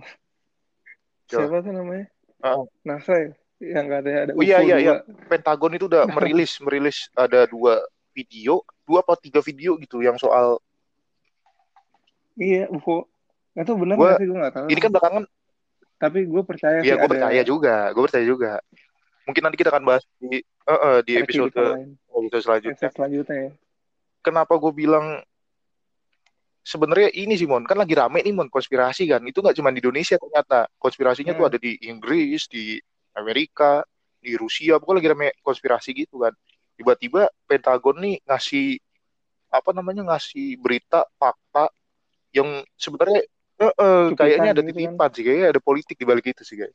Ya. 1.27 1.39
siapa 1.39 1.59
tuh 1.59 1.71
namanya? 1.71 2.05
Ah. 2.39 2.59
NASA 2.83 3.13
ya? 3.15 3.29
Yang 3.59 3.85
katanya 3.89 4.19
ada 4.19 4.31
Oh, 4.33 4.43
iya, 4.43 4.57
iya, 4.59 4.75
iya. 4.77 4.93
2. 5.01 5.31
Pentagon 5.31 5.73
itu 5.73 5.85
udah 5.87 6.03
merilis 6.15 6.59
merilis 6.59 7.07
ada 7.13 7.47
dua 7.47 7.79
video 8.11 8.59
dua 8.83 8.99
atau 8.99 9.15
tiga 9.15 9.39
video 9.39 9.73
gitu 9.77 9.99
yang 9.99 10.17
soal 10.17 10.59
Iya, 12.33 12.65
UFO. 12.67 13.05
Itu 13.53 13.77
benar 13.77 13.95
Gua- 13.95 14.05
nggak 14.09 14.19
sih? 14.19 14.27
Gue 14.27 14.37
nggak 14.37 14.53
tahu. 14.53 14.65
ini 14.67 14.79
kan 14.79 14.91
belakangan 14.91 15.23
Tapi 15.95 16.19
gue 16.27 16.43
percaya 16.43 16.77
Iya, 16.83 16.93
gue 16.93 16.99
ada 16.99 17.07
percaya 17.07 17.41
juga. 17.43 17.75
Gue 17.89 18.03
percaya 18.03 18.25
juga. 18.27 18.51
Mungkin 19.23 19.39
nanti 19.39 19.55
kita 19.55 19.71
akan 19.71 19.83
bahas 19.87 20.03
di 20.19 20.43
eh, 20.43 20.43
eh, 20.67 20.99
di 21.01 21.13
ada 21.15 21.21
episode 21.23 21.55
lain. 21.55 21.95
episode 21.95 22.43
selanjutnya. 22.43 22.75
Episode 22.75 22.93
selanjutnya 22.93 23.37
ya. 23.39 23.51
Kenapa 24.19 24.53
gue 24.53 24.73
bilang 24.73 25.23
sebenarnya 26.63 27.11
ini 27.13 27.35
sih 27.35 27.45
Mon, 27.45 27.67
kan 27.67 27.75
lagi 27.75 27.93
rame 27.93 28.23
nih 28.23 28.31
Mon 28.33 28.47
konspirasi 28.47 29.05
kan. 29.05 29.21
Itu 29.27 29.43
nggak 29.43 29.59
cuma 29.59 29.69
di 29.69 29.83
Indonesia 29.83 30.15
ternyata. 30.15 30.65
Konspirasinya 30.79 31.35
tuh 31.35 31.45
Hmm. 31.45 31.51
ada 31.53 31.59
di 31.59 31.75
Inggris, 31.85 32.47
di 32.47 32.79
Amerika, 33.13 33.83
di 34.17 34.33
Rusia. 34.39 34.79
Pokoknya 34.79 34.97
lagi 35.03 35.09
rame 35.11 35.27
konspirasi 35.43 35.91
gitu 35.93 36.23
kan. 36.23 36.33
Tiba-tiba 36.79 37.29
Pentagon 37.45 37.99
nih 38.01 38.15
ngasih 38.25 38.79
apa 39.53 39.69
namanya 39.69 40.01
ngasih 40.09 40.57
berita 40.57 41.05
fakta 41.19 41.69
yang 42.33 42.65
sebenarnya 42.73 43.21
eh, 43.61 43.69
eh, 43.69 44.05
kayaknya 44.17 44.49
ada 44.57 44.65
gitu 44.65 44.73
kan. 44.73 44.77
titipan 44.89 45.09
sih, 45.13 45.23
kayaknya 45.23 45.47
ada 45.53 45.61
politik 45.61 45.95
di 45.99 46.05
balik 46.09 46.25
itu 46.33 46.41
sih 46.41 46.57
kayak. 46.57 46.73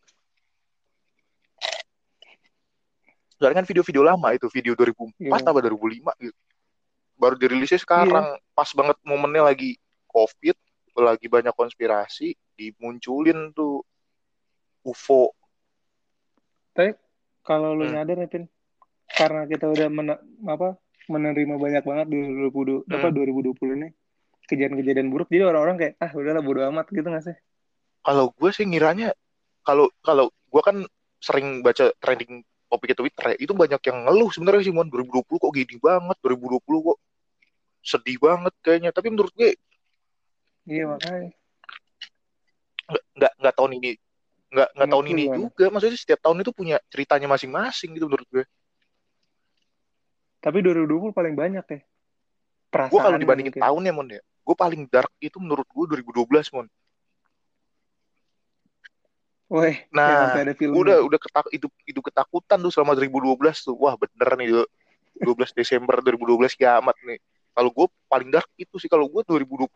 Soalnya 3.39 3.63
kan 3.63 3.67
video-video 3.67 4.03
lama 4.03 4.35
itu, 4.35 4.47
video 4.51 4.75
2004 4.75 5.15
Iya. 5.23 5.51
apa 5.51 5.59
2005 5.63 6.11
gitu. 6.19 6.39
Baru 7.19 7.35
dirilisnya 7.35 7.83
sekarang, 7.83 8.39
pas 8.55 8.71
banget 8.73 8.97
momennya 9.03 9.51
lagi 9.51 9.75
COVID, 10.07 10.57
lagi 10.99 11.27
banyak 11.27 11.55
konspirasi, 11.55 12.35
dimunculin 12.55 13.51
tuh 13.51 13.83
UFO. 14.87 15.35
Tapi 16.75 16.95
kalau 17.43 17.75
lu 17.75 17.91
Hmm. 17.91 17.99
nyadar 17.99 18.23
Pin, 18.31 18.47
karena 19.11 19.51
kita 19.51 19.67
udah 19.67 19.89
mena- 19.91 20.23
apa 20.47 20.79
menerima 21.11 21.55
banyak 21.59 21.83
banget 21.83 22.07
di 22.07 22.19
2020, 22.23 22.87
apa 22.87 23.11
Hmm. 23.11 23.15
2020 23.15 23.75
ini 23.75 23.89
kejadian-kejadian 24.47 25.11
buruk, 25.11 25.29
jadi 25.29 25.45
orang-orang 25.51 25.77
kayak 25.77 25.95
ah 25.99 26.11
udahlah 26.15 26.41
bodo 26.41 26.63
amat 26.71 26.87
gitu 26.95 27.05
nggak 27.05 27.25
sih? 27.27 27.37
Kalau 28.07 28.31
gue 28.33 28.51
sih 28.55 28.65
ngiranya, 28.65 29.13
kalau 29.67 29.91
kalau 30.01 30.31
gue 30.31 30.63
kan 30.63 30.87
sering 31.19 31.61
baca 31.67 31.91
trending 31.99 32.47
topik 32.69 32.95
Twitter 32.95 33.35
ya, 33.35 33.37
itu 33.41 33.53
banyak 33.53 33.81
yang 33.81 33.99
ngeluh 34.07 34.31
sebenarnya 34.31 34.69
sih, 34.69 34.75
Mon, 34.77 34.89
2020 34.89 35.41
kok 35.41 35.53
gini 35.53 35.77
banget, 35.81 36.17
2020 36.21 36.81
kok 36.85 36.99
sedih 37.89 38.21
banget 38.21 38.53
kayaknya. 38.61 38.91
Tapi 38.93 39.09
menurut 39.09 39.33
gue 39.33 39.57
Iya 40.69 40.85
makanya. 40.85 41.33
nggak 43.17 43.33
nggak 43.41 43.55
tahun 43.57 43.73
ini 43.81 43.91
nggak 44.49 44.69
nggak 44.77 44.89
Menurut 44.89 44.93
tahun 44.93 45.07
ini 45.13 45.23
gimana? 45.25 45.39
juga 45.41 45.65
maksudnya 45.69 45.99
setiap 46.01 46.21
tahun 46.25 46.41
itu 46.41 46.53
punya 46.53 46.77
ceritanya 46.89 47.29
masing-masing 47.29 47.91
gitu 47.97 48.07
menurut 48.09 48.29
gue 48.29 48.45
Tapi 50.39 50.63
2020 50.63 51.11
paling 51.11 51.35
banyak 51.35 51.65
ya. 51.67 51.81
Perasaan 52.69 52.93
Gue 52.93 53.01
kalau 53.01 53.19
dibandingin 53.19 53.55
tahunnya 53.59 53.93
mon 53.93 54.07
ya, 54.07 54.21
gue 54.23 54.57
paling 54.57 54.87
dark 54.87 55.11
itu 55.19 55.41
menurut 55.41 55.65
gue 55.67 55.85
2012 55.99 56.53
mon. 56.55 56.69
Woi, 59.49 59.89
Nah, 59.89 60.37
ada 60.37 60.53
film. 60.53 60.77
udah 60.77 61.01
udah 61.01 61.17
ketak 61.17 61.49
itu 61.51 61.67
itu 61.89 62.01
ketakutan 62.05 62.61
tuh 62.61 62.69
selama 62.69 62.93
2012 62.93 63.65
tuh. 63.65 63.73
Wah 63.81 63.97
bener 63.97 64.29
nih 64.37 64.49
12 65.25 65.57
Desember 65.57 65.97
2012 66.05 66.53
kiamat 66.55 66.95
nih. 67.03 67.19
Kalau 67.59 67.75
gue 67.75 67.87
paling 68.07 68.31
dark 68.31 68.47
itu 68.55 68.79
sih 68.79 68.87
kalau 68.87 69.11
gue 69.11 69.19
2020 69.27 69.67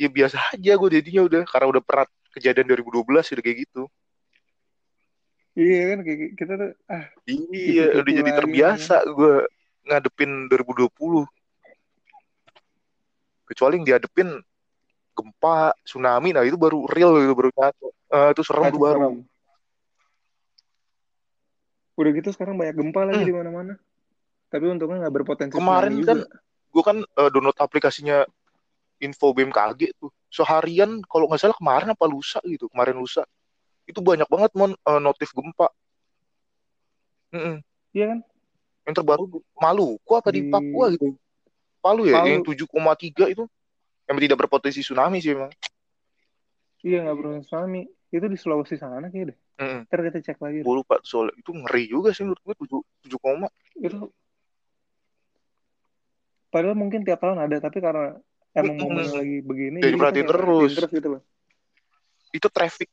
ya 0.00 0.08
biasa 0.08 0.56
aja 0.56 0.72
gue 0.72 0.88
jadinya 0.88 1.28
udah 1.28 1.42
karena 1.44 1.66
udah 1.68 1.82
pernah 1.84 2.08
kejadian 2.32 2.64
2012 2.64 3.04
udah 3.12 3.44
kayak 3.44 3.58
gitu. 3.68 3.82
Iya 5.52 5.80
kan 5.92 5.98
kayak 6.00 6.18
kita 6.40 6.52
tuh 6.56 6.72
ah 6.88 7.04
iya 7.28 7.84
udah 8.00 8.12
jadi 8.24 8.30
terbiasa 8.40 9.04
ya. 9.04 9.10
gue 9.12 9.34
ngadepin 9.84 10.48
2020. 10.48 11.28
Kecuali 13.52 13.72
yang 13.76 13.84
dihadepin 13.84 14.28
gempa, 15.12 15.76
tsunami, 15.84 16.32
nah 16.32 16.40
itu 16.40 16.56
baru 16.56 16.88
real 16.88 17.20
itu 17.20 17.36
baru 17.36 17.52
nyata. 17.52 17.88
Uh, 18.08 18.28
itu 18.32 18.42
serem 18.48 18.72
tuh 18.72 18.80
baru. 18.80 19.20
Udah 22.00 22.10
gitu 22.16 22.32
sekarang 22.32 22.56
banyak 22.56 22.80
gempa 22.80 23.00
lagi 23.04 23.26
hmm. 23.26 23.28
di 23.28 23.34
mana-mana. 23.36 23.74
Tapi 24.48 24.64
untungnya 24.72 25.04
nggak 25.04 25.14
berpotensi. 25.20 25.52
Kemarin 25.52 26.00
kan 26.06 26.24
gue 26.68 26.82
kan 26.84 27.00
uh, 27.00 27.28
download 27.32 27.56
aplikasinya 27.56 28.24
info 29.00 29.32
BMKG 29.32 29.96
tuh. 29.98 30.10
Seharian 30.28 31.00
kalau 31.08 31.30
nggak 31.30 31.40
salah 31.40 31.56
kemarin 31.56 31.94
apa 31.94 32.04
lusa 32.04 32.38
gitu, 32.44 32.68
kemarin 32.68 32.98
lusa. 33.00 33.24
Itu 33.88 34.04
banyak 34.04 34.28
banget 34.28 34.50
mon 34.52 34.76
uh, 34.84 35.00
notif 35.00 35.32
gempa. 35.32 35.72
Mm 37.32 37.40
-mm. 37.40 37.56
Iya 37.96 38.04
kan? 38.12 38.18
Yang 38.88 38.94
terbaru 39.00 39.24
Maluku 39.56 40.12
apa 40.16 40.28
di, 40.32 40.44
di 40.44 40.52
Papua 40.52 40.92
gitu. 40.92 41.16
Palu 41.78 42.02
ya, 42.08 42.20
Palu. 42.20 42.28
yang 42.28 42.42
7,3 42.44 43.32
itu 43.32 43.44
yang 44.08 44.16
tidak 44.20 44.38
berpotensi 44.44 44.80
tsunami 44.80 45.20
sih 45.20 45.36
emang. 45.36 45.52
Iya 46.84 47.04
nggak 47.04 47.16
berpotensi 47.16 47.48
tsunami. 47.48 47.82
Itu 48.08 48.24
di 48.24 48.38
Sulawesi 48.40 48.80
sana 48.80 49.12
kayak 49.12 49.32
deh. 49.32 49.38
Mm. 49.60 49.80
Ntar 49.84 50.00
kita 50.08 50.18
cek 50.24 50.38
lagi. 50.40 50.58
Gue 50.64 50.74
lupa 50.80 50.96
soal 51.04 51.28
itu 51.36 51.52
ngeri 51.52 51.84
juga 51.92 52.12
sih 52.16 52.24
menurut 52.24 52.40
gue 52.40 52.54
tujuh 52.64 52.80
tujuh 53.04 53.18
koma. 53.20 53.48
Itu 53.76 54.08
padahal 56.48 56.76
mungkin 56.76 57.04
tiap 57.04 57.20
tahun 57.20 57.38
ada 57.44 57.56
tapi 57.60 57.78
karena 57.80 58.16
emang 58.56 58.76
-hmm. 58.76 58.88
momen 58.88 59.06
lagi 59.12 59.36
begini 59.44 59.78
jadi 59.84 59.96
berarti 59.96 60.20
terus. 60.24 60.72
terus 60.74 60.90
gitu 60.92 61.08
loh. 61.18 61.22
Itu 62.32 62.48
traffic. 62.52 62.88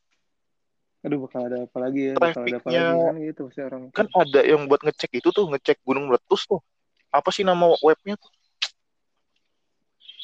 Aduh 1.06 1.28
bakal 1.28 1.46
ada 1.46 1.58
apa 1.70 1.78
lagi 1.80 2.02
ya? 2.12 2.14
Bakal 2.18 2.42
ada 2.50 2.58
apa 2.58 2.68
lagi 2.72 2.82
kan 2.82 3.16
gitu 3.22 3.44
orang 3.62 3.82
kan 3.94 4.08
ada 4.18 4.42
yang 4.42 4.66
buat 4.66 4.82
ngecek 4.82 5.12
itu 5.22 5.30
tuh 5.30 5.46
ngecek 5.54 5.82
gunung 5.86 6.10
meletus 6.12 6.50
tuh. 6.50 6.62
Apa 7.14 7.30
sih 7.32 7.46
nama 7.46 7.72
webnya 7.80 8.20
tuh? 8.20 8.32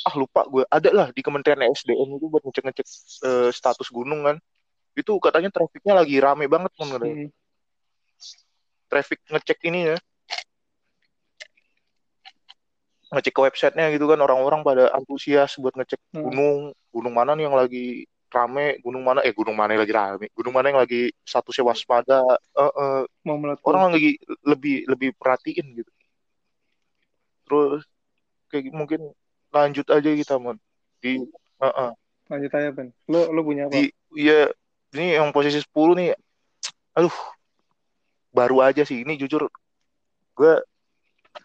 Ah 0.02 0.18
lupa 0.18 0.42
gue 0.50 0.66
ada 0.66 0.90
lah 0.90 1.08
di 1.14 1.22
Kementerian 1.22 1.62
SDM 1.62 2.18
itu 2.18 2.26
buat 2.26 2.42
ngecek 2.42 2.64
ngecek 2.66 2.88
uh, 3.24 3.50
status 3.54 3.88
gunung 3.94 4.26
kan. 4.26 4.38
Itu 4.98 5.22
katanya 5.22 5.54
trafiknya 5.54 5.96
lagi 5.96 6.18
rame 6.20 6.50
banget 6.50 6.74
menurut 6.82 7.08
hmm. 7.08 7.30
traffic 8.92 9.24
ngecek 9.30 9.62
ini 9.70 9.94
ya 9.94 9.98
ngecek 13.12 13.34
ke 13.36 13.42
websitenya 13.44 13.92
gitu 13.92 14.08
kan 14.08 14.20
orang-orang 14.24 14.64
pada 14.64 14.88
antusias 14.96 15.60
buat 15.60 15.76
ngecek 15.76 16.00
hmm. 16.16 16.24
gunung. 16.24 16.60
Gunung 16.96 17.14
mana 17.14 17.36
nih 17.36 17.52
yang 17.52 17.58
lagi 17.60 18.08
rame? 18.32 18.80
Gunung 18.80 19.04
mana? 19.04 19.20
Eh 19.28 19.36
gunung 19.36 19.60
mana 19.60 19.76
yang 19.76 19.84
lagi 19.84 19.96
rame? 19.96 20.26
Gunung 20.32 20.56
mana 20.56 20.72
yang 20.72 20.80
lagi 20.80 21.12
statusnya 21.28 21.68
waspada? 21.68 22.24
Uh, 22.56 22.72
uh, 22.72 23.00
Mau 23.28 23.36
orang 23.68 23.92
lagi 23.92 24.16
lebih 24.48 24.88
lebih 24.88 25.12
perhatiin 25.20 25.84
gitu. 25.84 25.92
Terus 27.46 27.84
kayak 28.48 28.72
mungkin 28.72 29.12
lanjut 29.52 29.86
aja 29.92 30.10
kita 30.16 30.40
mon. 30.40 30.56
Di 31.04 31.20
uh 31.60 31.68
-uh. 31.68 31.92
lanjut 32.32 32.52
aja 32.56 32.72
Ben. 32.72 32.96
Lo 33.12 33.28
lo 33.28 33.44
punya 33.44 33.68
apa? 33.68 33.76
Di 33.76 33.92
iya 34.16 34.48
ini 34.96 35.20
yang 35.20 35.36
posisi 35.36 35.60
10 35.60 36.00
nih. 36.00 36.16
Aduh 36.96 37.16
baru 38.32 38.64
aja 38.64 38.88
sih. 38.88 39.04
Ini 39.04 39.20
jujur 39.20 39.52
gue 40.40 40.54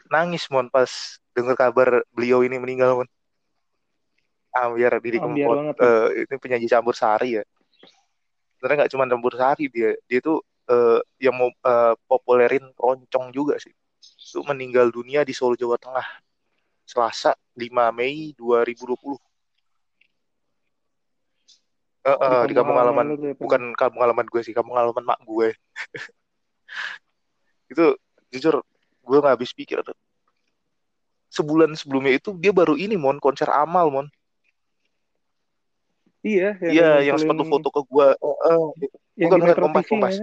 nangis 0.06 0.46
mon 0.46 0.70
pas 0.70 1.18
dengar 1.36 1.52
kabar 1.52 2.00
beliau 2.16 2.40
ini 2.40 2.56
meninggal 2.56 3.04
mon. 3.04 3.08
Ah 4.56 4.72
biar 4.72 4.96
diri 5.04 5.20
kempot 5.20 5.76
uh, 5.76 6.08
ini 6.16 6.34
penyanyi 6.40 6.64
campur 6.64 6.96
sari 6.96 7.36
ya. 7.36 7.44
Sebenarnya 8.56 8.88
nggak 8.88 8.92
cuma 8.96 9.04
campur 9.04 9.36
sari 9.36 9.68
dia 9.68 9.92
dia 10.08 10.24
tuh 10.24 10.40
uh, 10.72 11.04
yang 11.20 11.36
mau 11.36 11.52
uh, 11.52 11.92
populerin 12.08 12.72
roncong 12.72 13.36
juga 13.36 13.60
sih. 13.60 13.76
Itu 14.00 14.40
meninggal 14.48 14.88
dunia 14.88 15.28
di 15.28 15.36
Solo 15.36 15.60
Jawa 15.60 15.76
Tengah. 15.76 16.08
Selasa 16.88 17.36
5 17.52 17.68
Mei 17.92 18.32
2020. 18.32 18.86
Uh, 22.06 22.14
uh, 22.14 22.42
di 22.46 22.54
kampung 22.54 22.78
halaman. 22.78 23.18
ya, 23.18 23.34
bukan 23.34 23.74
kampung 23.74 24.06
halaman 24.06 24.24
gue 24.30 24.40
sih 24.40 24.54
kampung 24.56 24.78
halaman 24.78 25.04
mak 25.04 25.20
gue. 25.20 25.52
Itu 27.76 27.98
jujur 28.32 28.64
gue 29.04 29.18
nggak 29.20 29.36
habis 29.36 29.52
pikir 29.52 29.84
tuh 29.84 29.98
sebulan 31.36 31.76
sebelumnya 31.76 32.16
itu 32.16 32.32
dia 32.40 32.56
baru 32.56 32.80
ini 32.80 32.96
mon 32.96 33.20
konser 33.20 33.52
amal 33.52 33.92
mon. 33.92 34.06
Iya 36.24 36.58
yang 36.58 36.72
iya 36.72 36.90
yang 37.12 37.16
sepatu 37.20 37.44
foto 37.46 37.68
ke 37.70 37.80
gue 37.86 38.08
uh, 38.18 38.38
uh, 38.50 38.66
bukan 39.14 39.38
bukan 39.44 39.56
kompas 39.68 39.84
kompas. 39.86 40.16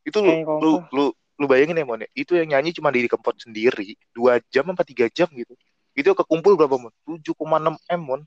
itu 0.00 0.16
lu, 0.16 0.32
lu 0.64 0.70
lu 0.96 1.04
lu 1.12 1.44
bayangin 1.44 1.76
ya 1.76 1.84
mon 1.84 2.00
itu 2.16 2.36
yang 2.36 2.56
nyanyi 2.56 2.72
cuma 2.72 2.88
diri 2.88 3.08
kempot 3.08 3.36
sendiri 3.36 3.96
dua 4.12 4.38
jam 4.52 4.68
apa 4.70 4.84
tiga 4.84 5.08
jam 5.08 5.26
gitu. 5.32 5.56
Itu 5.90 6.14
kekumpul 6.14 6.54
berapa 6.54 6.78
mon? 6.78 6.94
7,6 7.04 7.34
m 7.74 8.00
mon. 8.00 8.22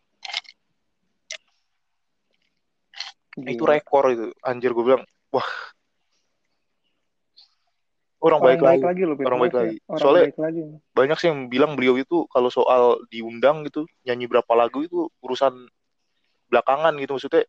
Gila. 3.34 3.50
itu 3.50 3.64
rekor 3.66 4.04
itu 4.14 4.26
anjir 4.46 4.78
gue 4.78 4.86
bilang 4.86 5.04
wah 5.34 5.50
orang, 8.24 8.40
orang 8.40 8.42
baik, 8.42 8.60
baik 8.64 8.64
lagi, 8.64 8.84
lagi 8.88 9.02
loh, 9.04 9.16
orang 9.20 9.40
baik 9.44 9.56
lagi. 9.56 9.76
orang 9.84 10.00
soalnya 10.00 10.24
baik 10.32 10.40
lagi. 10.40 10.62
banyak 10.96 11.18
sih 11.20 11.28
yang 11.28 11.40
bilang 11.52 11.72
beliau 11.76 11.96
itu 12.00 12.24
kalau 12.32 12.48
soal 12.48 13.04
diundang 13.12 13.68
gitu 13.68 13.84
nyanyi 14.08 14.32
berapa 14.32 14.52
lagu 14.56 14.88
itu 14.88 15.12
urusan 15.20 15.68
belakangan 16.48 16.96
gitu. 17.04 17.20
Maksudnya 17.20 17.44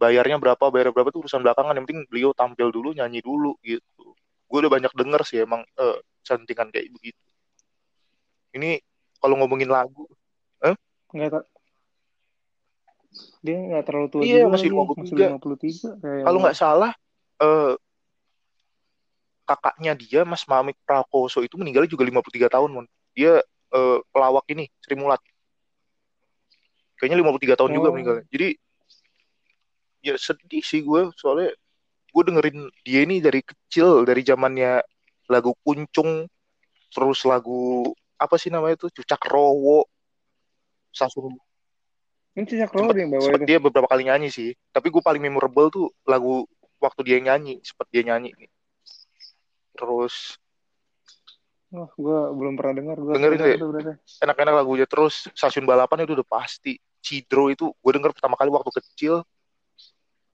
bayarnya 0.00 0.36
berapa 0.40 0.64
bayar 0.72 0.96
berapa 0.96 1.12
itu 1.12 1.20
urusan 1.20 1.44
belakangan. 1.44 1.76
Yang 1.76 1.84
penting 1.92 2.02
beliau 2.08 2.30
tampil 2.32 2.72
dulu 2.72 2.96
nyanyi 2.96 3.20
dulu 3.20 3.60
gitu. 3.60 4.16
Gue 4.48 4.58
udah 4.64 4.72
banyak 4.72 4.92
denger 4.96 5.20
sih 5.28 5.44
emang 5.44 5.60
uh, 5.76 5.98
cantingan 6.24 6.72
kayak 6.72 6.88
begitu. 6.90 7.20
Ini 8.56 8.80
kalau 9.20 9.36
ngomongin 9.42 9.68
lagu 9.68 10.08
eh? 10.64 10.76
nggak 11.12 11.30
tak 11.32 11.44
dia 13.40 13.56
nggak 13.56 13.84
terlalu 13.88 14.08
tua 14.12 14.20
iya 14.22 14.44
juga 14.44 14.52
masih 14.52 14.68
53, 14.74 15.00
masih 15.00 15.14
53 16.04 16.26
kalau 16.26 16.38
nggak 16.44 16.58
salah 16.58 16.92
uh, 17.40 17.72
kakaknya 19.46 19.94
dia 19.94 20.20
Mas 20.26 20.42
Mamik 20.44 20.76
Prakoso 20.82 21.40
itu 21.40 21.54
meninggal 21.54 21.86
juga 21.86 22.02
53 22.02 22.50
tahun 22.50 22.70
mon. 22.74 22.86
Dia 23.14 23.40
uh, 23.72 23.98
pelawak 24.10 24.44
ini 24.50 24.66
Sri 24.82 24.98
Mulat. 24.98 25.22
Kayaknya 26.98 27.22
53 27.22 27.58
tahun 27.62 27.70
oh. 27.70 27.74
juga 27.78 27.88
meninggal 27.94 28.16
jadi 28.28 28.58
ya 30.06 30.14
sedih 30.14 30.62
sih 30.62 30.86
gue 30.86 31.10
soalnya 31.18 31.50
gue 32.14 32.22
dengerin 32.22 32.70
dia 32.86 33.02
ini 33.02 33.18
dari 33.18 33.42
kecil 33.42 34.06
dari 34.06 34.22
zamannya 34.22 34.80
lagu 35.26 35.52
kuncung 35.66 36.30
terus 36.94 37.26
lagu 37.26 37.90
apa 38.16 38.40
sih 38.40 38.48
namanya 38.48 38.80
itu? 38.80 38.88
Cucak 39.02 39.20
rowo. 39.28 39.84
Sasun 40.88 41.36
ini 42.36 42.44
cucak 42.44 42.72
rowo 42.72 42.92
dia 42.92 43.04
yang 43.04 43.12
bawa 43.16 43.28
itu? 43.32 43.44
dia 43.48 43.58
beberapa 43.60 43.88
kali 43.88 44.08
nyanyi 44.08 44.28
sih. 44.32 44.50
Tapi 44.72 44.88
gue 44.92 45.00
paling 45.04 45.20
memorable 45.20 45.68
tuh 45.68 45.86
lagu 46.08 46.48
waktu 46.80 47.00
dia 47.04 47.18
nyanyi 47.20 47.60
seperti 47.64 48.00
dia 48.00 48.12
nyanyi 48.12 48.32
terus 49.76 50.40
Oh, 51.74 51.90
gue 51.98 52.18
belum 52.30 52.54
pernah 52.54 52.78
dengar. 52.78 52.96
Gua 52.96 53.18
dengerin 53.18 53.58
deh. 53.82 53.98
Enak-enak 54.22 54.54
lagunya. 54.54 54.86
Terus 54.86 55.26
stasiun 55.34 55.66
balapan 55.66 56.06
itu 56.06 56.14
udah 56.14 56.24
pasti. 56.24 56.78
Cidro 57.02 57.50
itu 57.50 57.74
gue 57.74 57.92
denger 57.92 58.14
pertama 58.14 58.38
kali 58.38 58.54
waktu 58.54 58.70
kecil 58.80 59.26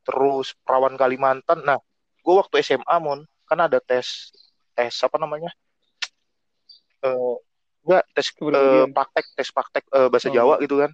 terus 0.02 0.54
perawan 0.66 0.98
Kalimantan 0.98 1.62
nah 1.62 1.78
gue 2.22 2.34
waktu 2.34 2.62
SMA 2.62 2.96
mon 2.98 3.22
kan 3.46 3.58
ada 3.58 3.78
tes 3.78 4.30
tes 4.74 4.94
apa 5.02 5.16
namanya 5.18 5.50
uh, 7.06 7.38
enggak 7.86 8.04
tes 8.14 8.26
uh, 8.42 8.86
praktek 8.90 9.26
tes 9.34 9.48
praktek 9.50 9.84
uh, 9.94 10.08
bahasa 10.10 10.30
oh. 10.30 10.34
Jawa 10.34 10.54
gitu 10.62 10.82
kan 10.82 10.90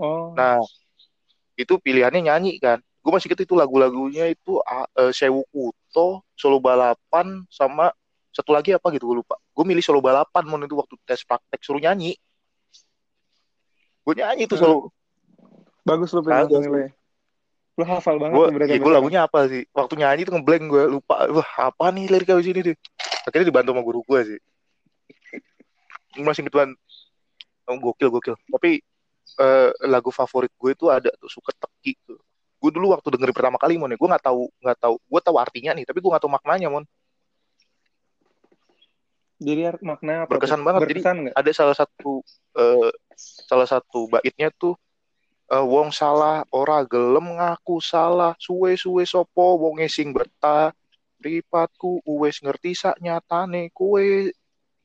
oh 0.00 0.32
nah 0.36 0.60
itu 1.56 1.76
pilihannya 1.80 2.28
nyanyi 2.28 2.60
kan 2.60 2.80
gue 3.06 3.14
masih 3.14 3.30
inget 3.30 3.46
itu 3.46 3.54
lagu-lagunya 3.54 4.26
itu 4.26 4.58
uh, 4.58 5.14
Sewu 5.14 5.46
Kuto 5.54 6.26
Solo 6.34 6.58
Balapan 6.58 7.46
sama 7.46 7.94
satu 8.34 8.50
lagi 8.50 8.74
apa 8.74 8.90
gitu 8.90 9.06
gue 9.06 9.22
lupa. 9.22 9.38
Gue 9.54 9.62
milih 9.62 9.78
Solo 9.78 10.02
Balapan 10.02 10.42
mon 10.42 10.66
itu 10.66 10.74
waktu 10.74 10.98
tes 11.06 11.22
praktek 11.22 11.62
suruh 11.62 11.78
nyanyi. 11.78 12.18
Gue 14.02 14.18
nyanyi 14.18 14.50
itu 14.50 14.58
solo. 14.58 14.90
Bagus 15.86 16.10
lu 16.18 16.26
pengen 16.26 16.50
nilai. 16.50 16.90
Lu 17.78 17.86
hafal 17.86 18.18
banget 18.18 18.42
tuh 18.42 18.54
berarti 18.58 18.74
ya 18.74 18.78
gue 18.82 18.92
lagunya 18.92 19.20
apa 19.22 19.46
sih? 19.46 19.62
Waktu 19.70 19.94
nyanyi 20.02 20.26
tuh 20.26 20.34
ngeblank 20.42 20.64
gue 20.66 20.84
lupa. 20.98 21.30
Wah 21.30 21.50
apa 21.70 21.94
nih 21.94 22.10
lirik 22.10 22.34
abis 22.34 22.50
ini 22.50 22.74
deh 22.74 22.76
akhirnya 23.22 23.46
dibantu 23.54 23.70
sama 23.70 23.82
guru 23.86 24.02
gue 24.02 24.20
sih. 24.34 24.40
Masih 26.26 26.42
banget 26.50 26.74
oh, 27.70 27.78
gokil 27.78 28.10
gokil. 28.10 28.34
Tapi 28.50 28.82
eh, 29.38 29.70
lagu 29.86 30.10
favorit 30.10 30.50
gue 30.58 30.74
itu 30.74 30.90
ada 30.90 31.14
tuh 31.22 31.30
suka 31.30 31.54
teki 31.54 31.94
tuh 32.02 32.18
gue 32.66 32.72
dulu 32.74 32.90
waktu 32.98 33.14
dengerin 33.14 33.30
pertama 33.30 33.62
kali 33.62 33.78
mon 33.78 33.86
ya 33.86 33.94
gue 33.94 34.10
nggak 34.10 34.26
tahu 34.26 34.50
nggak 34.58 34.78
tahu 34.82 34.94
gue 34.98 35.20
tahu 35.22 35.36
artinya 35.38 35.70
nih 35.78 35.86
tapi 35.86 36.02
gue 36.02 36.10
nggak 36.10 36.24
tahu 36.26 36.34
maknanya 36.34 36.66
mon 36.66 36.82
Jadi 39.36 39.68
maknanya 39.84 40.24
apa? 40.24 40.32
Berkesan 40.32 40.64
banget. 40.64 40.80
Jadi, 40.80 40.92
Berkesan 40.96 41.16
nggak? 41.28 41.34
ada 41.36 41.50
salah 41.52 41.76
satu 41.76 42.24
eh, 42.56 42.90
salah 43.20 43.68
satu 43.68 44.08
baitnya 44.08 44.48
tuh 44.48 44.74
eh, 45.52 45.60
wong 45.60 45.92
salah 45.92 46.40
ora 46.56 46.80
gelem 46.88 47.36
ngaku 47.36 47.76
salah 47.78 48.32
suwe 48.40 48.80
suwe 48.80 49.04
sopo 49.04 49.60
wong 49.60 49.84
sing 49.92 50.16
betah 50.16 50.72
ripatku 51.20 52.00
uwes 52.08 52.40
ngerti 52.40 52.72
sak 52.72 52.96
nyatane 52.96 53.68
kue 53.76 54.32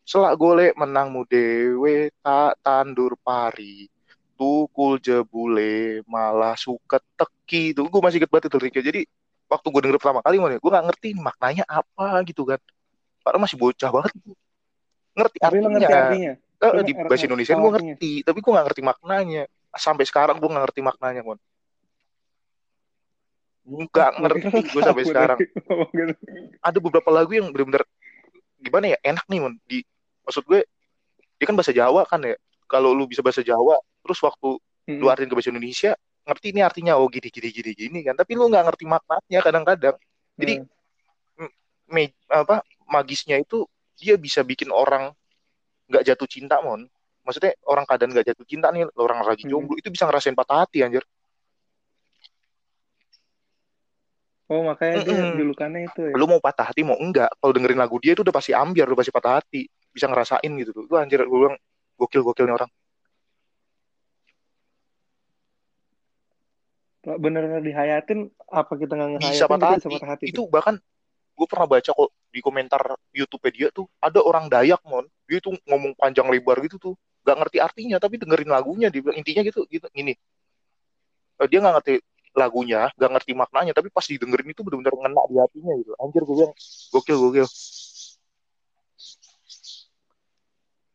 selak 0.04 0.36
golek 0.36 0.76
menangmu 0.76 1.24
dewe 1.32 2.12
tak 2.20 2.60
tandur 2.60 3.16
pari 3.24 3.88
tukul 4.42 4.98
jebule 4.98 6.02
malah 6.10 6.58
suket 6.58 7.06
teki 7.14 7.78
itu. 7.78 7.86
Gue 7.86 8.02
masih 8.02 8.18
inget 8.18 8.32
banget 8.34 8.50
itu 8.50 8.58
liriknya. 8.58 8.84
Jadi 8.90 9.02
waktu 9.46 9.68
gue 9.70 9.82
denger 9.86 9.98
pertama 10.02 10.26
kali 10.26 10.42
mana 10.42 10.58
gue 10.58 10.72
nggak 10.74 10.86
ngerti 10.90 11.10
maknanya 11.14 11.64
apa 11.70 12.26
gitu 12.26 12.50
kan. 12.50 12.58
Karena 13.22 13.38
masih 13.46 13.62
bocah 13.62 13.90
banget. 13.94 14.14
Ngerti 15.14 15.38
Tapi 15.38 15.56
lu 15.62 15.70
artinya 15.70 15.70
ngerti 15.78 15.94
artinya? 15.94 16.34
Eh, 16.62 16.84
di 16.90 16.94
bahasa 16.98 17.26
Indonesia 17.30 17.54
gue 17.54 17.72
ngerti 17.78 18.12
tapi 18.26 18.40
gue 18.42 18.52
nggak 18.58 18.66
ngerti 18.66 18.82
maknanya. 18.82 19.44
Sampai 19.78 20.04
sekarang 20.10 20.42
gue 20.42 20.50
nggak 20.50 20.64
ngerti 20.66 20.82
maknanya 20.82 21.22
mon. 21.22 21.40
Nggak 23.62 24.10
ngerti 24.26 24.58
gue 24.74 24.82
sampai 24.82 25.06
sekarang. 25.06 25.38
gitu. 25.94 26.14
ada 26.66 26.78
beberapa 26.82 27.10
lagu 27.14 27.30
yang 27.38 27.54
benar-benar 27.54 27.86
gimana 28.58 28.86
ya 28.90 28.98
enak 29.06 29.26
nih 29.30 29.38
mon. 29.38 29.54
Di 29.70 29.86
maksud 30.26 30.50
gue 30.50 30.66
dia 31.38 31.46
kan 31.46 31.54
bahasa 31.54 31.70
Jawa 31.70 32.10
kan 32.10 32.26
ya. 32.26 32.34
Kalau 32.66 32.98
lu 32.98 33.06
bisa 33.06 33.22
bahasa 33.22 33.46
Jawa 33.46 33.78
terus 34.04 34.20
waktu 34.28 34.48
Mm-mm. 34.88 35.02
lu 35.02 35.06
artiin 35.12 35.30
ke 35.32 35.36
bahasa 35.38 35.52
Indonesia 35.54 35.92
ngerti 36.28 36.48
ini 36.54 36.62
artinya 36.62 36.94
oh 37.02 37.08
gini 37.10 37.28
gini 37.34 37.50
gini 37.58 37.72
gini 37.82 38.00
kan 38.08 38.16
tapi 38.20 38.32
lu 38.38 38.46
nggak 38.52 38.64
ngerti 38.70 38.86
maknanya 38.90 39.40
kadang-kadang 39.46 39.96
jadi 40.42 40.54
Hmm. 40.58 40.68
me- 41.94 42.16
apa 42.32 42.56
magisnya 42.90 43.36
itu 43.44 43.58
dia 44.00 44.16
bisa 44.18 44.42
bikin 44.42 44.70
orang 44.74 45.04
nggak 45.90 46.04
jatuh 46.08 46.30
cinta 46.36 46.58
mon 46.66 46.82
maksudnya 47.26 47.54
orang 47.72 47.86
keadaan 47.90 48.12
nggak 48.16 48.28
jatuh 48.34 48.48
cinta 48.52 48.68
nih 48.74 48.84
orang 49.00 49.20
lagi 49.30 49.44
Hmm. 49.44 49.52
jomblo 49.52 49.76
itu 49.82 49.90
bisa 49.94 50.06
ngerasain 50.10 50.38
patah 50.40 50.58
hati 50.66 50.80
anjir 50.86 51.04
Oh 54.52 54.62
makanya 54.70 54.98
dia 55.06 55.20
Mm-mm. 55.20 55.38
julukannya 55.38 55.82
itu 55.90 56.00
ya. 56.14 56.20
lu 56.20 56.26
mau 56.32 56.42
patah 56.44 56.66
hati 56.72 56.82
mau 56.90 56.98
enggak 57.00 57.30
kalau 57.40 57.54
dengerin 57.56 57.80
lagu 57.84 57.98
dia 58.04 58.12
itu 58.16 58.22
udah 58.26 58.36
pasti 58.36 58.52
ambiar 58.56 58.86
udah 58.90 59.00
pasti 59.02 59.14
patah 59.16 59.34
hati 59.40 59.62
bisa 59.96 60.08
ngerasain 60.12 60.52
gitu 60.62 60.72
tuh 60.78 60.84
itu 60.88 60.96
anjir 61.02 61.20
gue 61.24 61.40
bilang 61.42 61.58
gokil 62.00 62.22
gokilnya 62.28 62.56
orang 62.60 62.72
Bener-bener 67.02 67.66
dihayatin 67.66 68.30
apa 68.46 68.74
kita 68.78 68.94
nggak 68.94 69.10
ngehayatin 69.18 69.34
bisa 69.34 69.50
patah 69.50 69.70
hati 69.74 69.82
bisa 69.82 69.90
patah 69.90 70.10
hati. 70.14 70.26
itu 70.30 70.42
bahkan 70.46 70.78
gue 71.34 71.48
pernah 71.50 71.66
baca 71.66 71.90
kok 71.90 72.10
di 72.30 72.40
komentar 72.46 72.82
YouTube 73.10 73.42
dia 73.50 73.74
tuh 73.74 73.90
ada 73.98 74.22
orang 74.22 74.46
Dayak 74.46 74.86
mon. 74.86 75.10
Dia 75.26 75.42
tuh 75.42 75.58
ngomong 75.66 75.98
panjang 75.98 76.30
lebar 76.30 76.62
gitu 76.62 76.78
tuh. 76.78 76.94
Nggak 77.26 77.38
ngerti 77.42 77.58
artinya 77.58 77.98
tapi 77.98 78.22
dengerin 78.22 78.50
lagunya. 78.54 78.94
Dia 78.94 79.02
bilang 79.02 79.18
intinya 79.18 79.42
gitu 79.42 79.66
gitu 79.66 79.90
gini. 79.90 80.14
Eh, 81.42 81.48
dia 81.50 81.58
nggak 81.58 81.82
ngerti 81.82 81.94
lagunya 82.32 82.88
nggak 82.96 83.12
ngerti 83.12 83.32
maknanya 83.36 83.74
tapi 83.76 83.92
pas 83.92 84.08
didengerin 84.08 84.56
itu 84.56 84.64
benar-benar 84.64 84.96
ngena 84.96 85.22
di 85.28 85.36
hatinya 85.42 85.74
gitu. 85.82 85.92
Anjir 85.98 86.22
gue 86.22 86.36
bilang 86.38 86.54
gokil 86.94 87.18
gokil. 87.18 87.48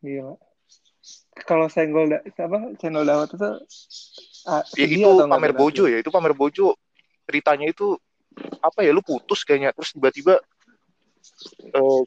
Gila. 0.01 0.33
Kalau 1.37 1.67
senggol 1.69 2.09
da 2.09 2.19
apa 2.23 2.73
channel 2.81 3.05
dawat 3.05 3.29
itu 3.35 3.49
ah, 4.47 4.63
ya, 4.73 4.85
itu 4.87 5.11
pamer 5.27 5.51
bojo 5.53 5.83
ya 5.85 5.97
itu 5.99 6.09
pamer 6.09 6.33
bojo. 6.33 6.73
Ceritanya 7.27 7.67
itu 7.67 7.99
apa 8.63 8.79
ya 8.81 8.95
lu 8.95 9.03
putus 9.03 9.43
kayaknya 9.43 9.75
terus 9.75 9.91
tiba-tiba 9.91 10.39
eh, 11.75 12.01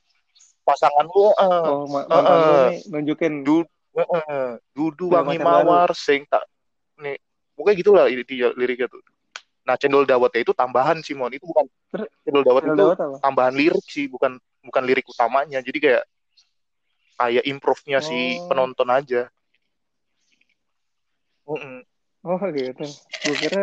pasangan 0.64 1.06
lu 1.06 1.28
eh, 1.36 1.68
Oh 1.68 1.84
ma- 1.86 2.06
eh, 2.08 2.66
nih 2.72 2.78
nunjukin. 2.88 3.44
du, 3.44 3.62
eh, 3.96 4.08
eh, 4.08 4.48
dudu 4.72 5.12
wangi 5.12 5.36
mawar 5.36 5.92
sing 5.92 6.24
tak 6.24 6.46
nih 7.00 7.20
pokoknya 7.56 7.76
gitulah 7.76 8.04
ini 8.08 8.22
dia 8.24 8.48
liriknya 8.56 8.88
tuh. 8.88 9.04
Nah 9.68 9.76
cendol 9.76 10.08
dawatnya 10.08 10.40
itu 10.40 10.52
tambahan 10.56 11.04
Simon 11.04 11.36
itu 11.36 11.44
bukan 11.44 11.68
cendol 12.24 12.44
dawat 12.46 12.62
channel 12.64 12.74
itu 12.76 12.80
dawat 12.80 12.98
apa? 12.98 13.16
tambahan 13.20 13.54
lirik 13.54 13.84
sih 13.84 14.08
bukan 14.08 14.40
bukan 14.64 14.82
lirik 14.88 15.04
utamanya. 15.04 15.60
Jadi 15.60 15.78
kayak 15.78 16.04
kayak 17.20 17.44
improve-nya 17.44 18.00
si 18.00 18.40
Oh. 18.40 18.48
penonton 18.48 18.88
aja. 18.88 19.28
Mm-mm. 21.44 21.82
Oh 22.20 22.36
gitu. 22.52 22.84
Gue 23.24 23.36
kira 23.40 23.62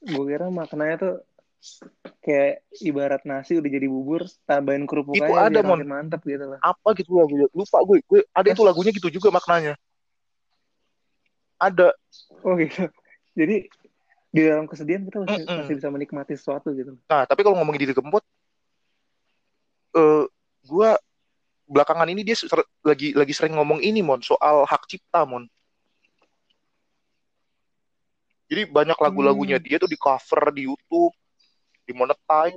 gue 0.00 0.24
kira 0.24 0.46
maknanya 0.48 0.96
tuh 0.96 1.14
kayak 2.22 2.62
ibarat 2.80 3.22
nasi 3.26 3.58
udah 3.58 3.66
jadi 3.68 3.86
bubur 3.90 4.24
tambahin 4.46 4.86
kerupuk 4.86 5.18
Itu 5.18 5.26
aja 5.34 5.50
ada, 5.50 5.60
Mon. 5.66 5.82
mantep 5.82 6.22
gitu 6.22 6.44
lah. 6.54 6.60
apa 6.62 6.94
gitu 6.94 7.18
lagunya 7.18 7.50
lupa 7.50 7.82
gue 7.82 7.98
gue 8.06 8.20
ada 8.30 8.48
itu 8.54 8.62
lagunya 8.62 8.94
gitu 8.94 9.10
juga 9.10 9.28
maknanya 9.34 9.74
ada 11.58 11.90
Oh 12.46 12.54
gitu. 12.54 12.86
Jadi 13.34 13.66
di 14.30 14.40
dalam 14.46 14.70
kesedihan 14.70 15.02
kita 15.02 15.18
masih, 15.26 15.42
Mm-mm. 15.42 15.58
masih 15.58 15.74
bisa 15.82 15.88
menikmati 15.90 16.32
sesuatu 16.38 16.70
gitu. 16.70 16.94
Nah, 17.10 17.26
tapi 17.26 17.42
kalau 17.42 17.58
ngomongin 17.58 17.82
diri 17.88 17.94
gempot, 17.96 18.22
eh 19.96 20.24
gua 20.68 20.94
belakangan 21.66 22.08
ini 22.12 22.22
dia 22.22 22.36
ser- 22.38 22.68
lagi 22.86 23.12
lagi 23.16 23.32
sering 23.34 23.58
ngomong 23.58 23.82
ini 23.82 24.00
mon 24.04 24.22
soal 24.22 24.62
hak 24.68 24.86
cipta 24.86 25.26
mon. 25.26 25.50
Jadi 28.48 28.62
banyak 28.64 28.96
lagu-lagunya 28.96 29.60
Hmm. 29.60 29.66
dia 29.68 29.76
tuh 29.76 29.90
di 29.92 29.98
cover 30.00 30.42
di 30.56 30.64
YouTube, 30.64 31.12
di 31.84 31.92
monetize. 31.92 32.56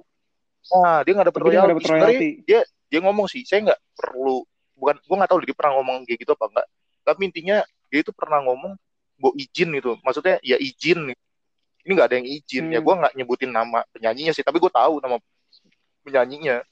Nah, 0.72 1.04
dia 1.04 1.12
nggak 1.12 1.28
dia 1.28 1.60
nggak 1.60 1.84
royalti. 1.84 1.88
royalti. 1.92 2.30
dia 2.92 3.00
ngomong 3.00 3.28
sih, 3.28 3.44
saya 3.48 3.72
nggak 3.72 3.80
perlu, 3.96 4.44
bukan, 4.76 4.96
gua 5.08 5.16
nggak 5.24 5.32
tahu 5.32 5.40
dia 5.48 5.56
pernah 5.56 5.80
ngomong 5.80 6.04
kayak 6.04 6.20
gitu 6.28 6.32
apa 6.36 6.46
enggak. 6.52 6.68
Tapi 7.08 7.22
intinya 7.28 7.58
dia 7.88 8.00
itu 8.04 8.12
pernah 8.12 8.40
ngomong, 8.44 8.76
gue 9.16 9.32
izin 9.40 9.72
itu. 9.76 9.96
Maksudnya 10.04 10.40
ya 10.44 10.56
izin. 10.60 11.12
Ini 11.82 11.92
nggak 11.92 12.08
ada 12.08 12.16
yang 12.20 12.28
izin. 12.28 12.68
Ya 12.72 12.80
Hmm. 12.80 12.86
gue 12.88 12.94
nggak 13.00 13.14
nyebutin 13.16 13.52
nama 13.52 13.80
penyanyinya 13.96 14.32
sih, 14.36 14.44
tapi 14.44 14.60
gue 14.60 14.72
tahu 14.72 15.00
nama 15.00 15.20
penyanyinya. 16.04 16.64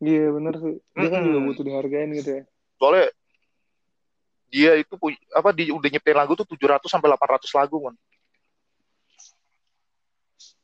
Iya 0.00 0.32
bener 0.32 0.54
sih. 0.56 0.76
Dia 0.96 1.08
kan 1.12 1.20
juga 1.24 1.38
butuh 1.44 1.64
dihargain 1.64 2.10
gitu 2.16 2.30
ya. 2.40 2.42
soalnya 2.80 3.12
dia 4.50 4.74
itu 4.76 4.94
apa 5.30 5.54
dia 5.54 5.70
udah 5.70 5.88
nyiptain 5.88 6.18
lagu 6.18 6.34
tuh 6.34 6.44
700 6.44 6.82
sampai 6.84 7.08
800 7.08 7.46
lagu 7.54 7.76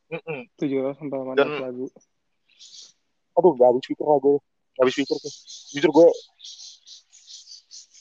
Mm-mm. 0.07 0.46
Tujuh 0.55 0.79
ratus 0.83 0.99
sampai 0.99 1.16
delapan 1.16 1.35
Dan- 1.37 1.62
lagu. 1.62 1.87
aduh 3.37 3.53
gak 3.53 3.68
habis 3.68 3.85
pikir 3.85 4.01
lah 4.03 4.16
gue 4.16 4.37
gak 4.72 4.83
habis 4.83 4.96
pikir 4.96 5.12
tuh 5.14 5.33
jujur 5.70 5.90
gue 5.92 6.09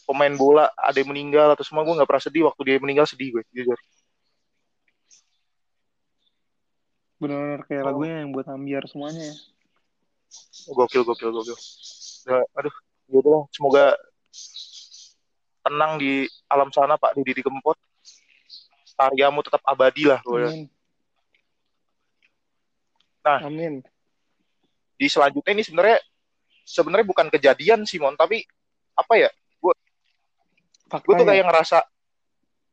pemain 0.05 0.31
bola 0.31 0.65
ada 0.75 0.95
yang 0.95 1.09
meninggal 1.09 1.51
atau 1.51 1.59
semua 1.59 1.83
gue 1.83 1.91
nggak 1.91 2.07
pernah 2.07 2.23
sedih 2.23 2.45
waktu 2.45 2.61
dia 2.63 2.77
meninggal 2.79 3.03
sedih 3.03 3.35
gue 3.35 3.43
jujur 3.51 3.75
Bener-bener 7.15 7.61
kayak 7.65 7.83
Oh. 7.83 7.87
lagunya 7.89 8.15
yang 8.21 8.31
buat 8.31 8.47
ambiar 8.47 8.83
semuanya 8.87 9.23
ya. 9.23 9.35
gokil 10.67 11.03
gokil 11.03 11.31
gokil 11.31 11.55
ya, 12.27 12.39
aduh 12.55 12.75
ya 13.07 13.15
udahlah 13.19 13.43
semoga 13.49 13.83
tenang 15.65 15.97
di 15.97 16.29
alam 16.45 16.69
sana 16.69 16.93
Pak 16.93 17.17
Didi 17.17 17.41
Kempot 17.41 17.73
karyamu 18.95 19.41
tetap 19.41 19.59
abadi 19.65 20.05
lah 20.05 20.21
gue 20.21 20.45
Amin. 20.45 20.63
Nah. 23.25 23.41
Amin. 23.41 23.73
di 24.95 25.07
selanjutnya 25.09 25.57
ini 25.57 25.65
sebenarnya 25.65 25.97
sebenarnya 26.63 27.09
bukan 27.09 27.27
kejadian 27.33 27.83
Simon 27.83 28.13
tapi 28.13 28.45
apa 28.95 29.13
ya 29.17 29.29
Fakta 30.85 31.01
gue 31.01 31.13
tuh 31.17 31.25
ya. 31.25 31.29
kayak 31.33 31.45
ngerasa 31.49 31.79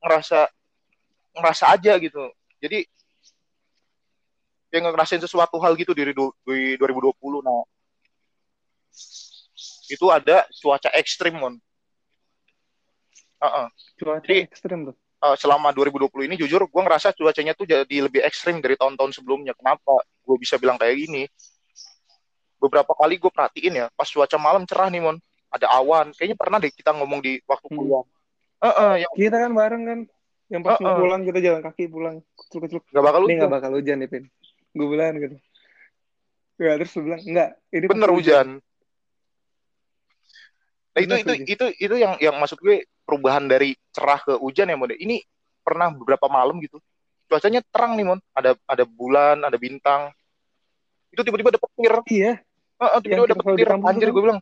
ngerasa 0.05 0.41
ngerasa 1.33 1.65
aja 1.73 1.93
gitu 1.97 2.23
jadi 2.61 2.85
kayak 4.69 4.93
ngerasain 4.93 5.25
sesuatu 5.25 5.57
hal 5.65 5.73
gitu 5.81 5.97
di, 5.97 6.13
du- 6.13 6.37
di 6.45 6.77
2020 6.77 7.17
nah 7.41 7.65
itu 9.89 10.07
ada 10.13 10.45
cuaca 10.61 10.93
ekstrim 10.93 11.35
mon 11.41 11.57
Heeh. 13.43 13.67
Cuaca 13.99 14.23
Jadi- 14.23 14.47
ekstrim 14.47 14.81
tuh. 14.87 14.97
Eh, 15.23 15.37
selama 15.39 15.71
2020 15.71 16.27
ini 16.27 16.35
jujur 16.35 16.67
gue 16.67 16.83
ngerasa 16.83 17.15
cuacanya 17.15 17.55
tuh 17.55 17.63
jadi 17.63 17.97
lebih 18.03 18.23
ekstrim 18.23 18.59
dari 18.59 18.75
tahun-tahun 18.75 19.15
sebelumnya 19.15 19.55
kenapa 19.55 20.03
gue 20.03 20.35
bisa 20.35 20.59
bilang 20.59 20.75
kayak 20.75 20.99
gini 20.99 21.31
beberapa 22.59 22.91
kali 22.91 23.19
gue 23.19 23.31
perhatiin 23.31 23.75
ya 23.77 23.87
pas 23.93 24.07
cuaca 24.07 24.35
malam 24.35 24.67
cerah 24.67 24.91
nih 24.91 24.99
mon 24.99 25.15
ada 25.47 25.71
awan 25.71 26.11
kayaknya 26.11 26.35
pernah 26.35 26.59
deh 26.59 26.71
kita 26.71 26.91
ngomong 26.91 27.23
di 27.23 27.39
waktu 27.47 27.67
Hmm. 27.71 27.79
kuliah 27.79 28.05
Heeh, 28.63 28.93
yang 29.03 29.13
Kita 29.15 29.37
kan 29.43 29.53
bareng 29.53 29.83
kan 29.83 30.01
Yang 30.47 30.63
pas 30.63 30.75
Uh-uh. 30.75 30.85
mau 30.85 31.01
pulang 31.01 31.23
kita 31.23 31.39
jalan 31.41 31.61
kaki 31.65 31.85
pulang 31.87 32.17
kecil-kecil. 32.37 32.79
nggak 32.85 33.05
bakal 33.07 33.21
Ini 33.23 33.25
hujan 33.25 33.39
nggak 33.41 33.53
bakal 33.57 33.71
hujan 33.73 33.97
nih, 33.99 34.09
Pin. 34.11 34.25
Gue 34.75 34.87
bilang 34.87 35.17
gitu. 35.17 35.37
Ya, 36.61 36.73
terus 36.77 36.93
lu 36.93 37.03
bilang, 37.09 37.23
enggak, 37.25 37.49
ini 37.73 37.87
bener 37.89 38.11
hujan 38.13 38.47
nah 40.93 41.01
itu 41.01 41.15
itu 41.25 41.33
itu 41.49 41.65
itu 41.81 41.95
yang 41.97 42.21
yang 42.21 42.37
maksud 42.37 42.61
gue 42.61 42.85
perubahan 43.09 43.49
dari 43.49 43.73
cerah 43.93 44.21
ke 44.21 44.37
hujan 44.37 44.69
ya 44.69 44.77
mon. 44.77 44.93
Ini 44.93 45.25
pernah 45.65 45.89
beberapa 45.89 46.29
malam 46.29 46.61
gitu 46.61 46.81
cuacanya 47.33 47.65
terang 47.73 47.97
nih 47.97 48.07
mon. 48.13 48.21
Ada 48.37 48.53
ada 48.69 48.85
bulan 48.85 49.41
ada 49.41 49.57
bintang. 49.57 50.13
Itu 51.09 51.25
tiba-tiba 51.25 51.53
ada 51.53 51.61
petir. 51.61 51.93
Iya, 52.09 52.33
Heeh, 52.81 52.99
tiba-tiba 53.05 53.27
ada 53.33 53.37
petir. 53.41 53.69
anjir 53.73 54.09
gue 54.13 54.23
bilang 54.23 54.41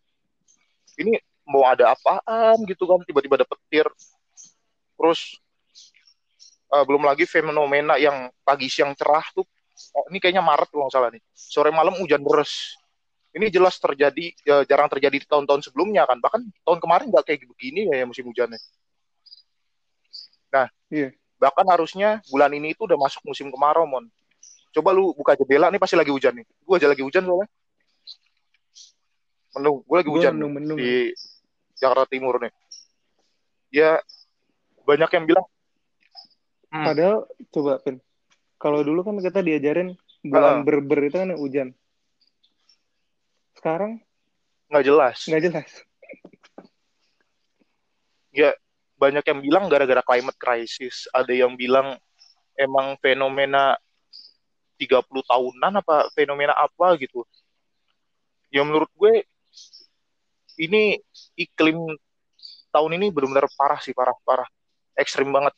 ini 0.99 1.23
mau 1.47 1.67
ada 1.67 1.95
apaan? 1.95 2.59
gitu 2.67 2.87
kan 2.87 3.03
tiba-tiba 3.07 3.39
ada 3.39 3.47
petir. 3.47 3.87
Terus 4.99 5.39
eh, 6.75 6.85
belum 6.87 7.07
lagi 7.07 7.31
fenomena 7.31 7.95
yang 7.95 8.31
pagi 8.43 8.67
siang 8.67 8.95
cerah 8.99 9.25
tuh. 9.31 9.47
Oh, 9.97 10.05
ini 10.13 10.21
kayaknya 10.21 10.45
Maret 10.45 10.69
kalau 10.69 10.87
nggak 10.87 10.95
salah 10.95 11.11
nih. 11.15 11.23
Sore 11.33 11.71
malam 11.73 11.97
hujan 11.97 12.21
deras 12.21 12.77
ini 13.31 13.47
jelas 13.49 13.79
terjadi 13.79 14.35
ya, 14.43 14.57
jarang 14.67 14.91
terjadi 14.91 15.17
di 15.23 15.27
tahun-tahun 15.27 15.71
sebelumnya 15.71 16.07
kan 16.07 16.19
bahkan 16.19 16.43
tahun 16.67 16.79
kemarin 16.83 17.07
nggak 17.15 17.25
kayak 17.27 17.47
begini 17.47 17.91
ya, 17.91 18.03
ya 18.03 18.07
musim 18.07 18.27
hujannya 18.27 18.59
nah 20.51 20.67
Iya. 20.91 21.15
bahkan 21.39 21.63
harusnya 21.71 22.19
bulan 22.27 22.51
ini 22.51 22.75
itu 22.75 22.83
udah 22.83 22.99
masuk 22.99 23.23
musim 23.23 23.47
kemarau 23.55 23.87
mon 23.87 24.05
coba 24.75 24.91
lu 24.91 25.15
buka 25.15 25.39
jendela 25.39 25.71
nih 25.71 25.79
pasti 25.79 25.95
lagi 25.95 26.11
hujan 26.11 26.43
nih 26.43 26.47
gua 26.67 26.77
aja 26.79 26.91
lagi 26.91 27.03
hujan 27.07 27.23
soalnya 27.23 27.49
mendung 29.55 29.83
gue 29.83 29.97
lagi 29.99 30.11
hujan 30.11 30.33
mendung-mendung. 30.35 30.79
di 30.79 31.11
Jakarta 31.79 32.07
Timur 32.07 32.39
nih 32.43 32.53
ya 33.71 33.99
banyak 34.87 35.11
yang 35.15 35.25
bilang 35.27 35.47
hmm, 36.71 36.87
Padahal, 36.87 37.17
coba, 37.55 37.79
Pin. 37.83 37.99
Kalau 38.61 38.81
dulu 38.83 39.07
kan 39.07 39.17
kita 39.19 39.41
diajarin 39.43 39.95
bulan 40.23 40.61
Heeh. 40.61 40.67
berber 40.67 41.01
itu 41.07 41.17
kan 41.17 41.31
hujan. 41.35 41.69
Sekarang? 43.61 44.01
Nggak 44.73 44.85
jelas. 44.89 45.19
Nggak 45.29 45.43
jelas. 45.45 45.71
ya 48.33 48.57
banyak 48.97 49.21
yang 49.21 49.41
bilang 49.45 49.65
gara-gara 49.69 50.01
climate 50.01 50.39
crisis 50.41 51.11
ada 51.13 51.35
yang 51.35 51.59
bilang 51.61 51.99
emang 52.57 52.97
fenomena 53.05 53.77
30 54.81 55.05
tahunan 55.29 55.73
apa 55.77 56.09
fenomena 56.17 56.57
apa 56.57 56.97
gitu. 56.97 57.21
Ya 58.49 58.65
menurut 58.65 58.89
gue 58.97 59.29
ini 60.57 60.97
iklim 61.37 61.77
tahun 62.73 62.97
ini 62.97 63.13
benar-benar 63.13 63.45
parah 63.61 63.85
sih 63.85 63.93
parah 63.93 64.17
parah. 64.25 64.49
Ekstrim 64.97 65.29
banget. 65.29 65.53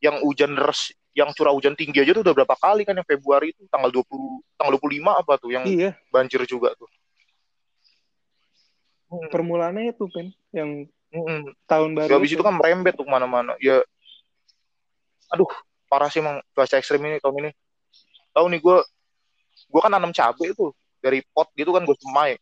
Yang 0.00 0.24
hujan 0.24 0.56
deras 0.56 0.88
yang 1.12 1.36
curah 1.36 1.52
hujan 1.52 1.76
tinggi 1.76 2.00
aja 2.00 2.16
tuh 2.16 2.24
udah 2.24 2.32
berapa 2.32 2.56
kali 2.56 2.88
kan 2.88 2.96
yang 2.96 3.08
Februari 3.08 3.52
itu 3.52 3.68
tanggal 3.68 3.92
20 3.92 4.40
tanggal 4.56 4.72
25 4.76 5.20
apa 5.20 5.32
tuh 5.40 5.48
yang 5.52 5.64
Iya, 5.64 5.96
banjir 6.12 6.44
juga 6.44 6.76
tuh 6.76 6.88
Hmm, 9.16 9.32
permulaannya 9.32 9.96
itu, 9.96 10.04
Pin. 10.12 10.28
Yang 10.52 10.92
hmm. 11.16 11.56
tahun 11.64 11.90
Ya, 11.96 11.96
baru 12.04 12.12
habis 12.20 12.32
itu 12.36 12.44
kan 12.44 12.54
merembet 12.54 12.92
tuh 12.92 13.08
ke 13.08 13.12
mana-mana. 13.12 13.56
Ya, 13.56 13.80
aduh, 15.32 15.48
parah 15.88 16.12
sih 16.12 16.20
emang 16.20 16.44
cuaca 16.52 16.76
ekstrim 16.76 17.00
ini 17.08 17.16
tahun 17.24 17.48
ini. 17.48 17.50
Tahu 18.36 18.46
nih 18.52 18.60
gue, 18.60 18.78
gue 19.72 19.80
kan 19.80 19.88
nanam 19.88 20.12
cabai 20.12 20.52
tuh 20.52 20.76
dari 21.00 21.24
pot 21.32 21.48
gitu 21.56 21.72
kan 21.72 21.88
gue 21.88 21.96
semai. 21.96 22.36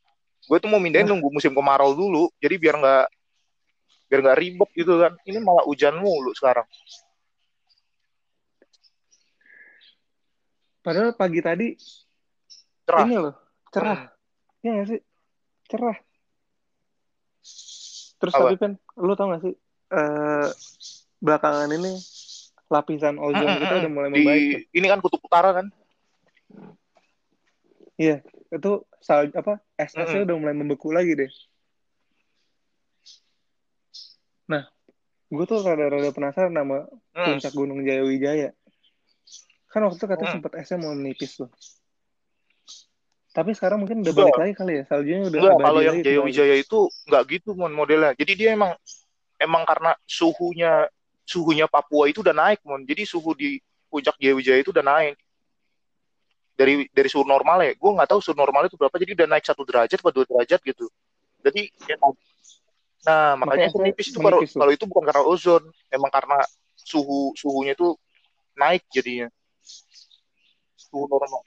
Gue 0.45 0.59
tuh 0.59 0.69
mau 0.69 0.83
mindahin 0.83 1.07
Nah. 1.07 1.17
nunggu 1.17 1.31
musim 1.31 1.55
kemarau 1.55 1.95
dulu, 1.95 2.29
jadi 2.43 2.59
biar 2.59 2.77
nggak 2.77 3.05
biar 4.11 4.21
nggak 4.21 4.39
ribet 4.43 4.71
gitu 4.75 4.93
kan. 5.01 5.13
Ini 5.25 5.39
malah 5.41 5.65
hujan 5.65 5.97
mulu 6.03 6.35
sekarang. 6.37 6.67
Padahal 10.85 11.17
pagi 11.17 11.41
tadi 11.41 11.69
Cerah. 12.85 13.09
ini 13.09 13.17
loh, 13.17 13.33
cerah. 13.73 14.05
Hmm. 14.05 14.61
Iya 14.61 14.71
nggak 14.77 14.89
sih? 14.93 15.01
Cerah. 15.73 15.97
Terus 18.25 18.33
Apa? 18.33 18.49
tapi 18.49 18.57
kan, 18.57 18.73
lu 18.97 19.13
tau 19.13 19.29
gak 19.29 19.43
sih, 19.45 19.53
eh 19.93 20.49
belakangan 21.21 21.69
ini 21.71 21.93
lapisan 22.73 23.21
ozon 23.21 23.45
Mm, 23.45 23.53
mm, 23.53 23.61
kita 23.61 23.75
mm. 23.77 23.81
udah 23.85 23.91
mulai 23.93 24.09
Di 24.09 24.15
membaik. 24.17 24.41
tuh. 24.49 24.61
ini 24.73 24.87
kan 24.89 24.99
kutub 25.05 25.21
utara 25.21 25.51
kan. 25.53 25.67
Iya, 27.95 28.25
itu 28.51 28.73
sal 28.99 29.29
apa 29.31 29.61
es-esnya 29.77 30.25
Mm-mm. 30.25 30.27
udah 30.27 30.37
mulai 30.41 30.55
membeku 30.57 30.89
lagi 30.91 31.13
deh. 31.15 31.31
Nah, 34.45 34.65
gue 35.29 35.45
tuh 35.45 35.61
rada-rada 35.63 36.11
penasaran 36.11 36.51
sama 36.51 36.89
Hmm. 37.15 37.27
puncak 37.31 37.53
Gunung 37.53 37.85
Jayawijaya. 37.85 38.51
Kan 39.71 39.85
waktu 39.85 40.01
itu 40.01 40.07
katanya 40.09 40.27
Hmm. 40.27 40.37
sempat 40.41 40.53
esnya 40.59 40.77
mau 40.81 40.97
menipis 40.97 41.39
tuh. 41.39 41.51
Tapi 43.35 43.51
sekarang 43.51 43.83
mungkin 43.83 44.07
udah 44.07 44.15
balik 44.15 44.39
lagi 44.39 44.55
kali 44.55 44.73
ya, 44.79 44.83
saljunya 44.87 45.27
udah 45.27 45.39
Enggak, 45.43 45.57
kalau 45.59 45.81
yang. 45.83 45.97
Jaya 46.07 46.21
Wijaya 46.23 46.55
itu 46.55 46.87
enggak 47.11 47.23
gitu 47.35 47.51
mon 47.59 47.75
modelnya. 47.75 48.15
Jadi 48.15 48.33
dia 48.39 48.55
emang 48.55 48.79
emang 49.43 49.67
karena 49.67 49.91
suhunya 50.07 50.87
suhunya 51.27 51.67
Papua 51.67 52.07
itu 52.07 52.23
udah 52.23 52.31
naik 52.31 52.63
mon. 52.63 52.87
Jadi 52.87 53.03
suhu 53.03 53.35
di 53.35 53.59
puncak 53.91 54.15
Jaya 54.23 54.39
Wijaya 54.39 54.63
itu 54.63 54.71
udah 54.71 54.87
naik 54.87 55.19
dari 56.55 56.87
dari 56.95 57.09
suhu 57.11 57.27
normal 57.27 57.67
ya. 57.67 57.75
Gue 57.75 57.91
nggak 57.91 58.15
tahu 58.15 58.23
suhu 58.23 58.39
normal 58.39 58.71
itu 58.71 58.79
berapa. 58.79 58.95
Jadi 59.03 59.19
udah 59.19 59.27
naik 59.27 59.45
satu 59.51 59.67
derajat 59.67 59.99
atau 59.99 60.15
dua 60.15 60.25
derajat 60.31 60.61
gitu. 60.63 60.87
Jadi 61.43 61.75
ya, 61.91 61.99
nah 63.03 63.35
makanya 63.35 63.69
Makanya 63.75 63.99
itu 63.99 64.15
itu 64.15 64.19
kalau 64.23 64.41
kalau 64.47 64.73
itu 64.73 64.85
bukan 64.87 65.05
karena 65.11 65.23
ozon, 65.27 65.63
emang 65.91 66.09
karena 66.15 66.39
suhu 66.79 67.35
suhunya 67.35 67.75
itu 67.75 67.99
naik 68.55 68.87
jadinya 68.95 69.27
suhu 70.79 71.11
normal. 71.11 71.43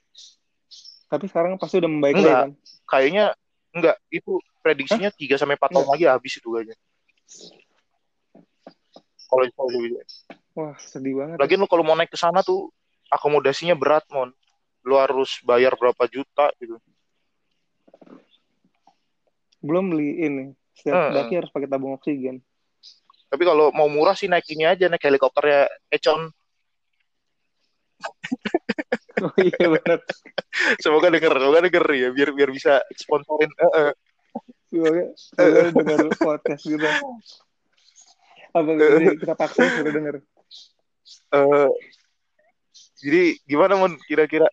Tapi 1.08 1.24
sekarang 1.26 1.56
pasti 1.56 1.80
udah 1.80 1.90
membaik 1.90 2.14
Enggak. 2.20 2.28
lagi 2.28 2.40
kan. 2.44 2.50
Kayaknya 2.84 3.24
enggak 3.72 3.96
itu 4.12 4.32
prediksinya 4.60 5.10
3 5.12 5.40
sampai 5.40 5.56
4 5.56 5.72
tahun 5.72 5.88
lagi 5.88 6.04
habis 6.04 6.32
itu 6.36 6.48
kayaknya. 6.52 6.76
Kalau 9.28 9.68
Wijaya. 9.76 10.04
Wah, 10.56 10.74
sedih 10.80 11.20
banget. 11.20 11.36
Lagian 11.36 11.60
lu 11.60 11.68
kalau 11.68 11.84
mau 11.84 11.96
naik 11.96 12.12
ke 12.12 12.18
sana 12.18 12.40
tuh 12.40 12.72
akomodasinya 13.12 13.76
berat, 13.76 14.04
Mon. 14.08 14.32
Lu 14.84 14.96
harus 14.96 15.36
bayar 15.44 15.76
berapa 15.76 16.08
juta 16.08 16.48
gitu. 16.56 16.80
Belum 19.60 19.92
beli 19.92 20.24
ini. 20.24 20.44
Setiap 20.72 20.96
Heeh. 20.96 21.12
daki 21.12 21.34
harus 21.44 21.50
pakai 21.52 21.68
tabung 21.68 21.92
oksigen. 21.94 22.40
Tapi 23.28 23.42
kalau 23.44 23.68
mau 23.76 23.90
murah 23.92 24.16
sih 24.16 24.30
naik 24.30 24.48
ini 24.48 24.64
aja, 24.64 24.88
naik 24.88 25.04
helikopternya 25.04 25.68
Econ. 25.92 26.32
Oh 29.18 29.34
iya 29.42 29.66
benar. 29.66 29.98
Semoga 30.78 31.10
denger, 31.10 31.34
semoga 31.42 31.58
denger 31.66 31.84
ya, 31.90 32.08
biar 32.14 32.30
biar 32.30 32.50
bisa 32.54 32.78
sponsorin. 32.94 33.50
Eh, 33.50 33.72
eh. 33.74 33.92
Semoga, 34.70 35.02
semoga 35.18 35.70
dengar 35.74 36.00
podcast 36.22 36.62
gitu. 36.62 36.86
Apa 38.54 38.70
gitu 38.78 39.18
kita 39.18 39.34
paksa 39.34 39.66
suruh 39.74 39.90
denger. 39.90 40.16
Eh, 41.34 41.70
jadi 43.02 43.22
gimana 43.42 43.74
Mon 43.74 43.98
kira-kira 44.06 44.46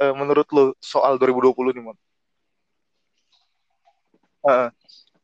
eh, 0.00 0.14
menurut 0.16 0.48
lu 0.48 0.64
soal 0.80 1.20
2020 1.20 1.76
nih 1.76 1.84
Mon? 1.84 1.98
Heeh. 4.48 4.68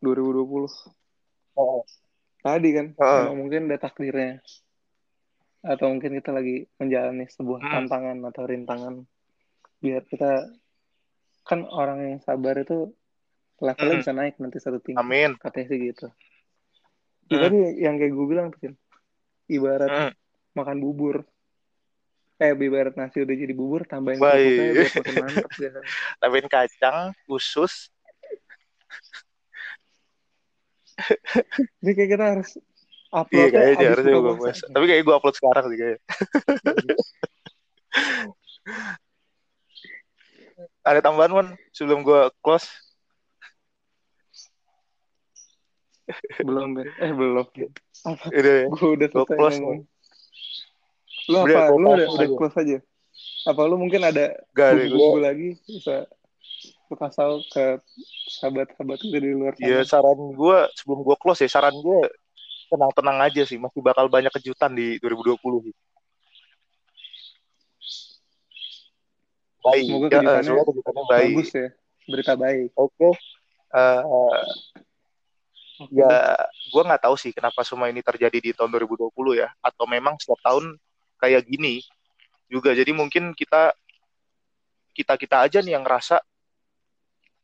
2020. 0.05 0.69
Heeh. 1.57 1.83
Tadi 2.43 2.69
kan, 2.75 2.87
emang 2.99 3.39
mungkin 3.47 3.71
udah 3.71 3.81
takdirnya. 3.81 4.43
Atau 5.63 5.95
mungkin 5.95 6.19
kita 6.19 6.35
lagi 6.35 6.67
menjalani 6.77 7.31
sebuah 7.31 7.61
Hmm. 7.63 7.73
tantangan 7.87 8.19
atau 8.29 8.43
rintangan. 8.45 8.95
Biar 9.79 10.03
kita, 10.07 10.51
kan 11.47 11.67
orang 11.67 12.19
yang 12.19 12.21
sabar 12.23 12.59
itu 12.59 12.91
levelnya 13.63 13.95
Hmm. 13.99 14.03
bisa 14.03 14.13
naik 14.15 14.35
nanti 14.43 14.59
satu 14.59 14.83
tinggi. 14.83 14.99
Amin. 14.99 15.39
Katanya 15.39 15.67
sih 15.71 15.79
gitu. 15.79 16.07
Ya, 17.31 17.39
Hmm. 17.39 17.43
tadi 17.47 17.59
yang 17.79 17.95
kayak 17.97 18.13
gue 18.13 18.27
bilang 18.27 18.47
tuh, 18.51 18.75
ibarat 19.47 19.91
Hmm. 19.91 20.13
makan 20.59 20.79
bubur. 20.83 21.23
Eh, 22.43 22.51
ibarat 22.59 22.99
nasi 22.99 23.23
udah 23.23 23.37
jadi 23.39 23.55
bubur, 23.55 23.87
tambahin 23.87 24.19
kerupuknya 24.19 24.75
biar 24.75 25.15
mantep. 25.23 25.51
gitu. 25.55 25.79
Tambahin 26.21 26.49
kacang, 26.51 27.15
usus. 27.31 27.95
Jadi 31.79 31.93
kayak 31.95 32.11
kita 32.19 32.25
harus 32.35 32.51
Iya 33.13 33.21
uploadnya 33.21 33.53
kayaknya 33.53 33.87
harusnya 33.93 34.15
buka 34.17 34.25
gue 34.25 34.35
puasa. 34.41 34.65
Tapi 34.73 34.85
kayak 34.89 35.03
gue 35.05 35.15
upload 35.15 35.37
sekarang 35.37 35.65
sih 35.69 35.77
kayaknya. 35.77 36.01
Ada 40.83 40.99
tambahan 40.99 41.31
Mon 41.31 41.49
sebelum 41.71 42.03
gue 42.03 42.21
close. 42.41 42.67
Belum, 46.43 46.75
Ben. 46.75 46.89
Eh, 46.99 47.13
belum. 47.15 47.47
Apa? 48.03 48.25
Udah 48.29 48.55
ya. 48.59 48.67
Gue 48.69 48.89
udah 48.99 49.09
Gua 49.09 49.23
selesai 49.23 49.37
close, 49.39 49.57
ngomong. 49.63 49.77
nih. 49.79 49.85
Lu 51.31 51.37
Udah, 51.39 51.55
apa? 51.55 51.71
gua 51.71 51.79
Lu 51.79 51.89
udah, 51.95 52.07
udah 52.11 52.27
aja. 52.27 52.35
close 52.37 52.57
aja? 52.59 52.79
Apa 53.47 53.61
lu 53.71 53.77
mungkin 53.79 54.01
ada 54.03 54.25
Gak 54.53 54.67
ada 54.75 54.83
gue. 54.89 55.21
lagi 55.21 55.49
bisa 55.63 56.07
lu 56.91 56.95
kasih 56.99 57.17
tau 57.17 57.37
ke 57.49 57.65
sahabat-sahabat 58.29 58.99
kita 59.01 59.19
di 59.19 59.31
luar 59.33 59.53
sana? 59.57 59.65
Ya 59.65 59.81
saran 59.87 60.19
gue 60.35 60.59
sebelum 60.75 61.01
gue 61.07 61.17
close 61.17 61.41
ya 61.47 61.51
saran 61.51 61.77
gue 61.79 62.01
tenang-tenang 62.73 63.19
aja 63.21 63.43
sih, 63.45 63.61
masih 63.61 63.85
bakal 63.85 64.09
banyak 64.09 64.33
kejutan 64.33 64.73
di 64.73 64.97
2020 64.97 65.69
sih. 65.69 65.75
Baik, 69.63 69.85
Semoga 69.87 70.07
ya, 70.09 70.11
kejutannya 70.19 70.43
semoga 70.43 70.65
kejutannya 70.73 71.05
baik. 71.07 71.35
bagus 71.37 71.49
ya 71.55 71.69
berita 72.03 72.33
baik 72.35 72.69
Oke, 72.75 73.09
Eh, 73.73 74.03
Oke. 75.81 75.97
ya 75.97 76.35
gue 76.69 76.83
nggak 76.83 77.03
tahu 77.09 77.15
sih 77.17 77.33
kenapa 77.33 77.63
semua 77.65 77.89
ini 77.89 78.03
terjadi 78.03 78.37
di 78.37 78.51
tahun 78.53 78.69
2020 78.69 79.09
ya, 79.33 79.49
atau 79.63 79.87
memang 79.89 80.19
setiap 80.19 80.43
tahun 80.45 80.77
kayak 81.17 81.47
gini 81.47 81.81
juga. 82.51 82.75
Jadi 82.77 82.93
mungkin 82.93 83.33
kita 83.33 83.73
kita 84.93 85.15
kita 85.17 85.37
aja 85.49 85.59
nih 85.65 85.79
yang 85.79 85.85
ngerasa 85.87 86.21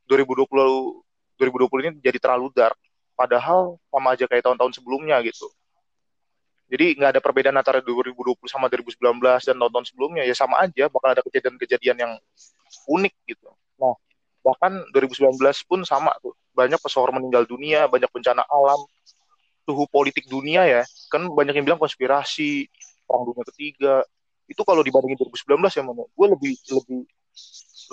2020 0.05 1.01
2020 1.39 1.87
ini 1.87 1.91
jadi 2.03 2.19
terlalu 2.21 2.51
dark. 2.53 2.77
Padahal 3.19 3.75
sama 3.91 4.15
aja 4.15 4.23
kayak 4.31 4.47
tahun-tahun 4.47 4.79
sebelumnya 4.79 5.19
gitu. 5.27 5.51
Jadi 6.71 6.95
nggak 6.95 7.17
ada 7.17 7.19
perbedaan 7.19 7.57
antara 7.59 7.83
2020 7.83 8.47
sama 8.47 8.71
2019 8.71 8.95
dan 9.43 9.59
tahun-tahun 9.59 9.85
sebelumnya. 9.91 10.23
Ya 10.23 10.31
sama 10.31 10.63
aja, 10.63 10.87
bakal 10.87 11.11
ada 11.11 11.19
kejadian-kejadian 11.27 11.97
yang 11.99 12.13
unik 12.87 13.13
gitu. 13.27 13.51
Nah, 13.75 13.91
bahkan 14.39 14.79
2019 14.95 15.35
pun 15.67 15.83
sama 15.83 16.15
tuh. 16.23 16.31
Banyak 16.55 16.79
pesohor 16.79 17.11
meninggal 17.11 17.43
dunia, 17.43 17.91
banyak 17.91 18.07
bencana 18.07 18.47
alam, 18.47 18.79
suhu 19.67 19.83
politik 19.91 20.31
dunia 20.31 20.63
ya. 20.63 20.87
Kan 21.11 21.27
banyak 21.27 21.59
yang 21.59 21.65
bilang 21.67 21.81
konspirasi, 21.81 22.71
perang 23.03 23.27
dunia 23.27 23.43
ketiga. 23.51 24.05
Itu 24.47 24.63
kalau 24.63 24.79
dibandingin 24.79 25.19
2019 25.19 25.75
ya, 25.75 25.83
mana? 25.83 26.07
Gue 26.07 26.27
lebih 26.31 26.53
lebih 26.71 27.01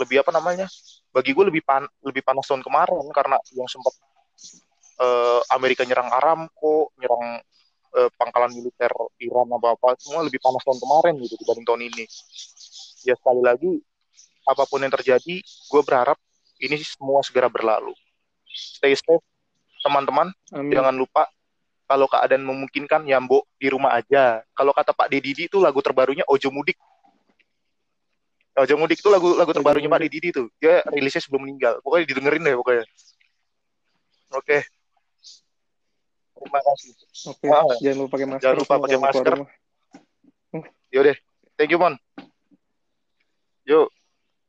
lebih 0.05 0.17
apa 0.23 0.31
namanya? 0.31 0.71
Bagi 1.11 1.33
gue 1.33 1.45
lebih 1.49 1.65
pan 1.65 1.89
lebih 2.05 2.21
panas 2.21 2.45
tahun 2.45 2.61
kemarin 2.61 3.09
karena 3.11 3.41
yang 3.57 3.67
sempat 3.67 3.97
eh, 5.01 5.41
Amerika 5.53 5.83
nyerang 5.85 6.09
Aramco, 6.13 6.93
nyerang 6.97 7.41
eh, 7.97 8.11
pangkalan 8.17 8.53
militer 8.53 8.93
Iran 9.21 9.49
apa 9.57 9.77
apa 9.77 9.89
semua 10.01 10.25
lebih 10.25 10.41
panas 10.41 10.63
tahun 10.65 10.81
kemarin 10.81 11.15
gitu 11.25 11.35
dibanding 11.41 11.67
tahun 11.67 11.83
ini. 11.93 12.05
Ya 13.07 13.15
sekali 13.17 13.43
lagi 13.45 13.73
apa 14.47 14.63
pun 14.67 14.79
yang 14.79 14.95
terjadi, 14.95 15.43
gue 15.43 15.83
berharap 15.83 16.19
ini 16.63 16.79
semua 16.81 17.21
segera 17.27 17.51
berlalu. 17.51 17.93
Stay 18.47 18.95
safe 18.95 19.23
teman-teman, 19.85 20.33
Amin. 20.55 20.73
jangan 20.73 20.95
lupa 20.95 21.29
kalau 21.87 22.11
keadaan 22.11 22.43
memungkinkan 22.43 23.07
ya 23.07 23.23
mbok 23.23 23.47
di 23.59 23.71
rumah 23.71 23.95
aja. 23.95 24.43
Kalau 24.55 24.75
kata 24.75 24.91
Pak 24.91 25.07
Deddy 25.07 25.47
itu 25.47 25.63
lagu 25.63 25.79
terbarunya 25.79 26.27
Ojo 26.27 26.51
Mudik. 26.51 26.75
Ojo 28.59 28.75
Mudik 28.75 28.99
itu 28.99 29.07
lagu 29.07 29.39
lagu 29.39 29.55
terbarunya 29.55 29.87
Pak. 29.87 30.01
Deddy 30.03 30.35
tuh. 30.35 30.51
Dia 30.59 30.83
rilisnya 30.91 31.23
sebelum 31.23 31.47
meninggal. 31.47 31.79
Pokoknya 31.87 32.05
didengerin 32.11 32.43
deh 32.43 32.55
pokoknya. 32.59 32.85
Oke. 34.35 34.67
Terima 36.47 36.63
kasih. 36.63 36.91
Oke, 37.27 37.47
Ah, 37.51 37.67
jangan 37.83 37.99
lupa 37.99 38.13
pakai 38.15 38.27
masker. 38.31 38.43
jangan 38.47 38.57
lupa 38.63 38.75
pakai 38.79 38.99
masker. 39.03 39.33
rumah. 39.35 39.51
Yaudah. 40.95 41.17
Thank 41.59 41.71
you, 41.75 41.79
Mon. 41.83 41.95
Yuk, 43.67 43.91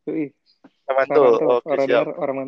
mantul. 0.06 0.30
orang 0.86 0.98
mantul, 1.02 1.58
Oke, 1.58 1.66
orang 1.74 1.88
siap. 1.90 2.04
benar, 2.06 2.16
orang 2.22 2.36
mantul. 2.38 2.46